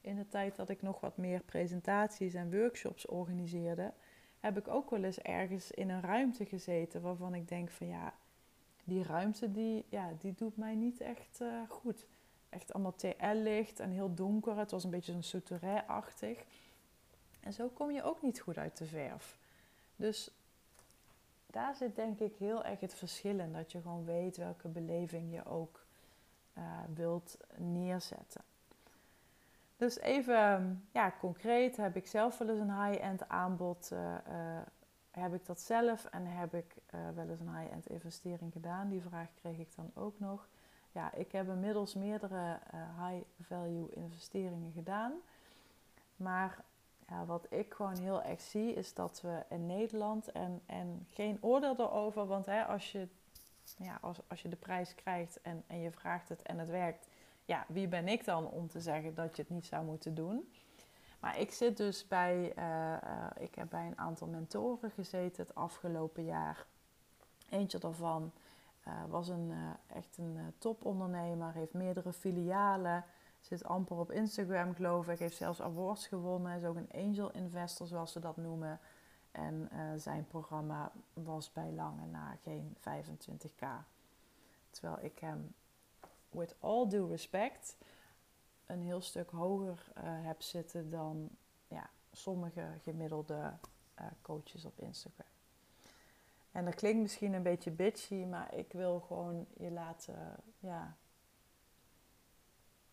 in 0.00 0.16
de 0.16 0.28
tijd 0.28 0.56
dat 0.56 0.68
ik 0.68 0.82
nog 0.82 1.00
wat 1.00 1.16
meer 1.16 1.40
presentaties 1.40 2.34
en 2.34 2.50
workshops 2.50 3.06
organiseerde, 3.06 3.92
heb 4.40 4.58
ik 4.58 4.68
ook 4.68 4.90
wel 4.90 5.02
eens 5.02 5.18
ergens 5.18 5.70
in 5.70 5.90
een 5.90 6.00
ruimte 6.00 6.46
gezeten 6.46 7.02
waarvan 7.02 7.34
ik 7.34 7.48
denk 7.48 7.70
van 7.70 7.86
ja, 7.86 8.14
die 8.84 9.02
ruimte 9.02 9.50
die, 9.50 9.84
ja, 9.88 10.12
die 10.18 10.34
doet 10.34 10.56
mij 10.56 10.74
niet 10.74 11.00
echt 11.00 11.40
uh, 11.40 11.62
goed 11.68 12.06
echt 12.48 12.72
allemaal 12.72 12.94
TL-licht 12.94 13.80
en 13.80 13.90
heel 13.90 14.14
donker. 14.14 14.56
Het 14.56 14.70
was 14.70 14.84
een 14.84 14.90
beetje 14.90 15.12
zo'n 15.12 15.22
souterrain-achtig. 15.22 16.44
En 17.40 17.52
zo 17.52 17.68
kom 17.68 17.90
je 17.90 18.02
ook 18.02 18.22
niet 18.22 18.40
goed 18.40 18.58
uit 18.58 18.76
de 18.76 18.86
verf. 18.86 19.38
Dus 19.96 20.30
daar 21.46 21.74
zit 21.74 21.96
denk 21.96 22.18
ik 22.18 22.34
heel 22.36 22.64
erg 22.64 22.80
het 22.80 22.94
verschil 22.94 23.38
in. 23.38 23.52
Dat 23.52 23.72
je 23.72 23.80
gewoon 23.80 24.04
weet 24.04 24.36
welke 24.36 24.68
beleving 24.68 25.32
je 25.32 25.44
ook 25.44 25.84
uh, 26.58 26.64
wilt 26.94 27.36
neerzetten. 27.56 28.42
Dus 29.76 29.98
even 29.98 30.82
ja, 30.92 31.14
concreet 31.20 31.76
heb 31.76 31.96
ik 31.96 32.06
zelf 32.06 32.38
wel 32.38 32.48
eens 32.48 32.58
een 32.58 32.84
high-end 32.84 33.28
aanbod. 33.28 33.90
Uh, 33.92 33.98
uh, 33.98 34.60
heb 35.10 35.34
ik 35.34 35.46
dat 35.46 35.60
zelf 35.60 36.04
en 36.04 36.26
heb 36.26 36.54
ik 36.54 36.74
wel 37.14 37.28
eens 37.28 37.40
een 37.40 37.56
high-end 37.56 37.86
investering 37.86 38.52
gedaan? 38.52 38.88
Die 38.88 39.02
vraag 39.02 39.28
kreeg 39.34 39.58
ik 39.58 39.74
dan 39.76 39.90
ook 39.94 40.18
nog. 40.18 40.48
Ja, 40.98 41.12
ik 41.14 41.32
heb 41.32 41.48
inmiddels 41.48 41.94
meerdere 41.94 42.58
high-value 43.00 43.90
investeringen 43.90 44.72
gedaan. 44.72 45.12
Maar 46.16 46.64
ja, 47.08 47.24
wat 47.24 47.46
ik 47.50 47.74
gewoon 47.74 47.96
heel 47.96 48.22
erg 48.22 48.40
zie 48.40 48.74
is 48.74 48.94
dat 48.94 49.20
we 49.20 49.42
in 49.48 49.66
Nederland, 49.66 50.32
en, 50.32 50.62
en 50.66 51.06
geen 51.12 51.38
oordeel 51.40 51.74
erover, 51.78 52.26
want 52.26 52.46
hè, 52.46 52.64
als, 52.64 52.92
je, 52.92 53.08
ja, 53.76 53.98
als, 54.00 54.18
als 54.28 54.42
je 54.42 54.48
de 54.48 54.56
prijs 54.56 54.94
krijgt 54.94 55.40
en, 55.40 55.64
en 55.66 55.80
je 55.80 55.90
vraagt 55.90 56.28
het 56.28 56.42
en 56.42 56.58
het 56.58 56.70
werkt, 56.70 57.08
ja, 57.44 57.64
wie 57.68 57.88
ben 57.88 58.08
ik 58.08 58.24
dan 58.24 58.50
om 58.50 58.68
te 58.68 58.80
zeggen 58.80 59.14
dat 59.14 59.36
je 59.36 59.42
het 59.42 59.50
niet 59.50 59.66
zou 59.66 59.84
moeten 59.84 60.14
doen? 60.14 60.52
Maar 61.20 61.38
ik 61.38 61.50
zit 61.50 61.76
dus 61.76 62.06
bij, 62.06 62.52
uh, 62.58 62.64
uh, 62.64 63.26
ik 63.38 63.54
heb 63.54 63.70
bij 63.70 63.86
een 63.86 63.98
aantal 63.98 64.26
mentoren 64.26 64.90
gezeten 64.90 65.42
het 65.42 65.54
afgelopen 65.54 66.24
jaar. 66.24 66.66
Eentje 67.48 67.78
daarvan 67.78 68.32
uh, 68.88 69.10
was 69.10 69.28
een, 69.28 69.52
echt 69.86 70.18
een 70.18 70.54
topondernemer, 70.58 71.52
heeft 71.52 71.72
meerdere 71.72 72.12
filialen. 72.12 73.04
Zit 73.40 73.64
amper 73.64 73.96
op 73.96 74.10
Instagram, 74.10 74.74
geloof 74.74 75.08
ik. 75.08 75.18
Heeft 75.18 75.36
zelfs 75.36 75.60
awards 75.60 76.06
gewonnen. 76.06 76.56
Is 76.56 76.64
ook 76.64 76.76
een 76.76 76.92
angel 76.92 77.30
investor, 77.30 77.86
zoals 77.86 78.12
ze 78.12 78.20
dat 78.20 78.36
noemen. 78.36 78.80
En 79.30 79.70
zijn 79.96 80.26
programma 80.26 80.92
was 81.12 81.52
bij 81.52 81.72
lange 81.72 82.06
na 82.06 82.36
geen 82.42 82.76
25k. 82.78 83.66
Terwijl 84.70 84.98
ik 85.00 85.18
hem, 85.18 85.54
with 86.30 86.56
all 86.60 86.88
due 86.88 87.08
respect, 87.08 87.76
een 88.66 88.82
heel 88.82 89.00
stuk 89.00 89.30
hoger 89.30 89.86
heb 90.00 90.42
zitten 90.42 90.90
dan 90.90 91.28
ja, 91.68 91.90
sommige 92.12 92.66
gemiddelde 92.82 93.52
coaches 94.22 94.64
op 94.64 94.78
Instagram. 94.80 95.37
En 96.52 96.64
dat 96.64 96.74
klinkt 96.74 97.00
misschien 97.00 97.32
een 97.32 97.42
beetje 97.42 97.70
bitchy, 97.70 98.24
maar 98.24 98.54
ik 98.54 98.72
wil 98.72 99.00
gewoon 99.00 99.46
je 99.56 99.70
laten, 99.70 100.36
ja, 100.58 100.96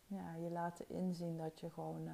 ja, 0.07 0.35
je 0.43 0.49
laten 0.49 0.89
inzien 0.89 1.37
dat 1.37 1.59
je 1.59 1.69
gewoon. 1.69 2.07
Uh, 2.07 2.13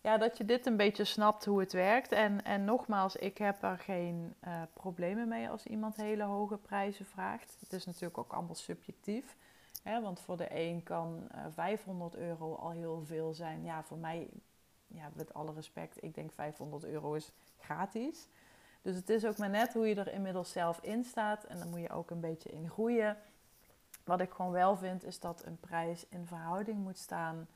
ja, 0.00 0.18
dat 0.18 0.38
je 0.38 0.44
dit 0.44 0.66
een 0.66 0.76
beetje 0.76 1.04
snapt 1.04 1.44
hoe 1.44 1.60
het 1.60 1.72
werkt. 1.72 2.12
En, 2.12 2.44
en 2.44 2.64
nogmaals, 2.64 3.16
ik 3.16 3.38
heb 3.38 3.62
er 3.62 3.78
geen 3.78 4.34
uh, 4.44 4.62
problemen 4.72 5.28
mee 5.28 5.48
als 5.48 5.66
iemand 5.66 5.96
hele 5.96 6.24
hoge 6.24 6.56
prijzen 6.56 7.06
vraagt. 7.06 7.56
Het 7.60 7.72
is 7.72 7.86
natuurlijk 7.86 8.18
ook 8.18 8.32
allemaal 8.32 8.54
subjectief. 8.54 9.36
Hè, 9.82 10.00
want 10.00 10.20
voor 10.20 10.36
de 10.36 10.46
een 10.50 10.82
kan 10.82 11.28
uh, 11.34 11.44
eh, 11.44 11.52
500 11.52 12.16
euro 12.16 12.54
al 12.54 12.70
heel 12.70 13.04
veel 13.04 13.34
zijn. 13.34 13.64
Ja, 13.64 13.82
voor 13.82 13.98
mij, 13.98 14.28
ja, 14.86 15.10
met 15.14 15.34
alle 15.34 15.52
respect, 15.52 16.02
ik 16.02 16.14
denk 16.14 16.32
500 16.32 16.84
euro 16.84 17.14
is 17.14 17.32
gratis. 17.58 18.28
Dus 18.82 18.96
het 18.96 19.10
is 19.10 19.24
ook 19.24 19.38
maar 19.38 19.50
net 19.50 19.72
hoe 19.72 19.88
je 19.88 19.94
er 19.94 20.12
inmiddels 20.12 20.52
zelf 20.52 20.78
in 20.82 21.04
staat. 21.04 21.44
En 21.44 21.58
dan 21.58 21.68
moet 21.68 21.80
je 21.80 21.90
ook 21.90 22.10
een 22.10 22.20
beetje 22.20 22.50
in 22.50 22.70
groeien. 22.70 23.16
Wat 24.04 24.20
ik 24.20 24.30
gewoon 24.30 24.52
wel 24.52 24.76
vind, 24.76 25.04
is 25.04 25.20
dat 25.20 25.46
een 25.46 25.60
prijs 25.60 26.06
in 26.08 26.26
verhouding 26.26 26.78
moet 26.78 26.98
staan 26.98 27.48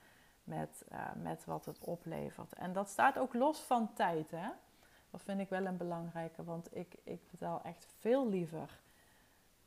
met, 0.44 0.84
uh, 0.92 0.98
met 1.22 1.44
wat 1.44 1.64
het 1.64 1.78
oplevert. 1.78 2.52
En 2.52 2.72
dat 2.72 2.88
staat 2.88 3.18
ook 3.18 3.34
los 3.34 3.60
van 3.60 3.92
tijd, 3.94 4.30
hè. 4.30 4.48
Dat 5.10 5.22
vind 5.22 5.40
ik 5.40 5.48
wel 5.48 5.66
een 5.66 5.76
belangrijke, 5.76 6.44
want 6.44 6.76
ik, 6.76 6.96
ik 7.02 7.20
betaal 7.30 7.62
echt 7.62 7.86
veel 7.98 8.28
liever 8.28 8.80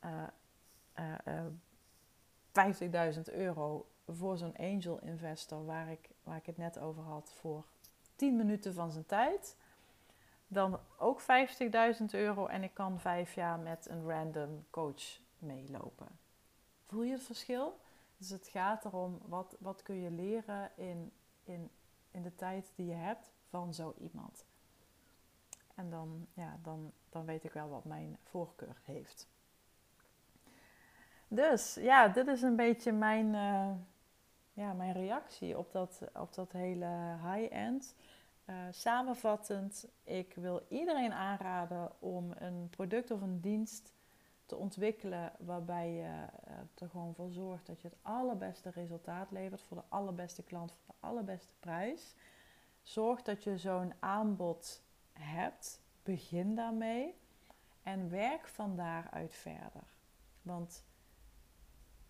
uh, 0.05 0.23
uh, 1.27 1.45
50.000 3.15 3.21
euro 3.23 3.87
voor 4.07 4.37
zo'n 4.37 4.57
angel 4.57 4.99
investor, 4.99 5.65
waar 5.65 5.91
ik, 5.91 6.09
waar 6.23 6.37
ik 6.37 6.45
het 6.45 6.57
net 6.57 6.79
over 6.79 7.03
had, 7.03 7.31
voor 7.35 7.65
10 8.15 8.35
minuten 8.35 8.73
van 8.73 8.91
zijn 8.91 9.05
tijd. 9.05 9.55
Dan 10.51 10.79
ook 10.97 11.21
50.000 11.21 11.25
euro 12.11 12.45
en 12.45 12.63
ik 12.63 12.73
kan 12.73 12.99
vijf 12.99 13.33
jaar 13.33 13.59
met 13.59 13.89
een 13.89 14.09
random 14.09 14.65
coach 14.69 15.19
meelopen. 15.37 16.07
Voel 16.87 17.03
je 17.03 17.11
het 17.11 17.23
verschil? 17.23 17.79
Dus 18.17 18.29
het 18.29 18.47
gaat 18.47 18.85
erom, 18.85 19.19
wat, 19.25 19.55
wat 19.59 19.83
kun 19.83 19.95
je 19.95 20.11
leren 20.11 20.71
in, 20.75 21.11
in, 21.43 21.69
in 22.11 22.21
de 22.21 22.35
tijd 22.35 22.71
die 22.75 22.85
je 22.85 22.93
hebt 22.93 23.31
van 23.49 23.73
zo 23.73 23.93
iemand. 23.97 24.45
En 25.75 25.89
dan, 25.89 26.27
ja, 26.33 26.59
dan, 26.63 26.91
dan 27.09 27.25
weet 27.25 27.43
ik 27.43 27.53
wel 27.53 27.69
wat 27.69 27.85
mijn 27.85 28.17
voorkeur 28.23 28.81
heeft. 28.83 29.27
Dus 31.27 31.73
ja, 31.73 32.07
dit 32.07 32.27
is 32.27 32.41
een 32.41 32.55
beetje 32.55 32.91
mijn, 32.91 33.33
uh, 33.33 33.71
ja, 34.53 34.73
mijn 34.73 34.93
reactie 34.93 35.57
op 35.57 35.71
dat, 35.71 36.01
op 36.13 36.33
dat 36.33 36.51
hele 36.51 37.17
high-end. 37.23 37.95
Uh, 38.49 38.55
samenvattend, 38.71 39.87
ik 40.03 40.33
wil 40.35 40.65
iedereen 40.69 41.13
aanraden 41.13 42.01
om 42.01 42.31
een 42.35 42.69
product 42.69 43.11
of 43.11 43.21
een 43.21 43.39
dienst 43.39 43.93
te 44.45 44.55
ontwikkelen 44.55 45.31
waarbij 45.39 45.91
je 45.91 46.01
uh, 46.01 46.53
er 46.75 46.89
gewoon 46.89 47.15
voor 47.15 47.31
zorgt 47.31 47.65
dat 47.65 47.81
je 47.81 47.87
het 47.87 47.97
allerbeste 48.01 48.69
resultaat 48.69 49.31
levert 49.31 49.61
voor 49.61 49.77
de 49.77 49.83
allerbeste 49.89 50.43
klant, 50.43 50.71
voor 50.71 50.95
de 50.99 51.07
allerbeste 51.07 51.53
prijs. 51.59 52.15
Zorg 52.81 53.21
dat 53.21 53.43
je 53.43 53.57
zo'n 53.57 53.93
aanbod 53.99 54.81
hebt. 55.13 55.81
Begin 56.03 56.55
daarmee 56.55 57.15
en 57.83 58.09
werk 58.09 58.47
van 58.47 58.75
daaruit 58.75 59.33
verder. 59.33 59.93
Want 60.41 60.83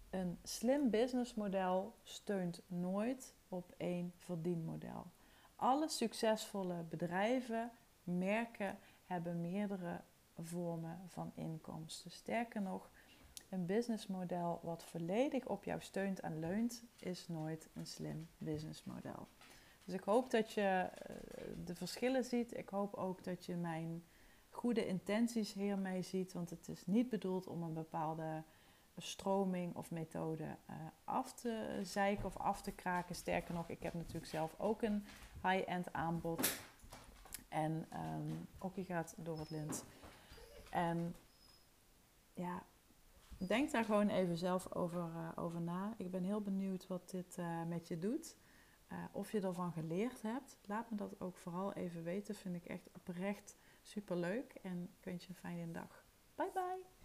een 0.10 0.40
slim 0.44 0.90
businessmodel 0.90 1.96
steunt 2.04 2.62
nooit 2.68 3.36
op 3.48 3.74
één 3.78 4.14
verdienmodel. 4.18 5.06
Alle 5.60 5.90
succesvolle 5.90 6.84
bedrijven, 6.90 7.72
merken 8.04 8.78
hebben 9.06 9.42
meerdere 9.42 10.02
vormen 10.38 11.02
van 11.08 11.32
inkomsten. 11.36 12.12
Sterker 12.12 12.62
nog, 12.62 12.90
een 13.50 13.66
businessmodel 13.66 14.60
wat 14.64 14.84
volledig 14.84 15.46
op 15.46 15.64
jou 15.64 15.82
steunt 15.82 16.20
en 16.20 16.40
leunt, 16.40 16.84
is 16.96 17.28
nooit 17.28 17.70
een 17.74 17.86
slim 17.86 18.28
businessmodel. 18.38 19.28
Dus 19.86 19.94
ik 19.94 20.04
hoop 20.04 20.32
dat 20.32 20.52
je 20.52 20.62
eh, 20.62 21.16
de 21.66 21.76
verschillen 21.76 22.24
ziet. 22.24 22.58
Ik 22.58 22.70
hoop 22.70 22.94
ook 22.94 23.24
dat 23.24 23.46
je 23.46 23.56
mijn 23.56 24.04
goede 24.50 24.88
intenties 24.88 25.54
hiermee 25.54 26.02
ziet. 26.02 26.34
Want 26.34 26.50
het 26.50 26.68
is 26.68 26.86
niet 26.86 27.10
bedoeld 27.10 27.48
om 27.48 27.64
een 27.64 27.74
bepaalde 27.74 28.44
stroming 28.98 29.76
of 29.76 29.92
methode 29.92 30.44
uh, 30.44 30.76
af 31.04 31.34
te 31.34 31.80
zeiken 31.84 32.26
of 32.26 32.38
af 32.38 32.62
te 32.62 32.72
kraken. 32.72 33.16
Sterker 33.16 33.54
nog, 33.54 33.70
ik 33.70 33.84
heb 33.84 33.94
natuurlijk 33.94 34.26
zelf 34.26 34.56
ook 34.58 34.82
een 34.82 35.06
high-end 35.44 35.94
aanbod. 35.94 36.60
En 37.48 37.88
um, 37.94 38.48
ook 38.60 38.76
je 38.76 38.84
gaat 38.84 39.16
door 39.18 39.40
het 39.40 39.50
lint. 39.50 39.86
En 40.70 41.16
ja, 42.34 42.64
denk 43.48 43.72
daar 43.72 43.86
gewoon 43.86 44.10
even 44.10 44.38
zelf 44.38 44.74
over, 44.74 45.00
uh, 45.00 45.30
over 45.36 45.62
na. 45.62 45.94
Ik 45.98 46.12
ben 46.12 46.24
heel 46.24 46.42
benieuwd 46.42 46.88
wat 46.88 47.10
dit 47.10 47.38
uh, 47.38 47.64
met 47.64 47.88
je 47.88 48.00
doet. 48.00 48.38
Uh, 48.92 48.98
of 49.12 49.32
je 49.32 49.42
ervan 49.42 49.72
geleerd 49.72 50.22
hebt. 50.22 50.58
Laat 50.66 50.92
me 50.92 50.98
dat 50.98 51.20
ook 51.20 51.38
vooral 51.38 51.74
even 51.74 52.04
weten. 52.04 52.36
Vind 52.36 52.56
ik 52.56 52.66
echt 52.66 52.90
oprecht 52.96 53.58
super 53.82 54.16
leuk. 54.16 54.54
En 54.62 54.90
wens 55.04 55.24
je 55.24 55.30
een 55.30 55.36
fijne 55.36 55.72
dag. 55.72 56.06
Bye 56.36 56.52
bye. 56.54 56.99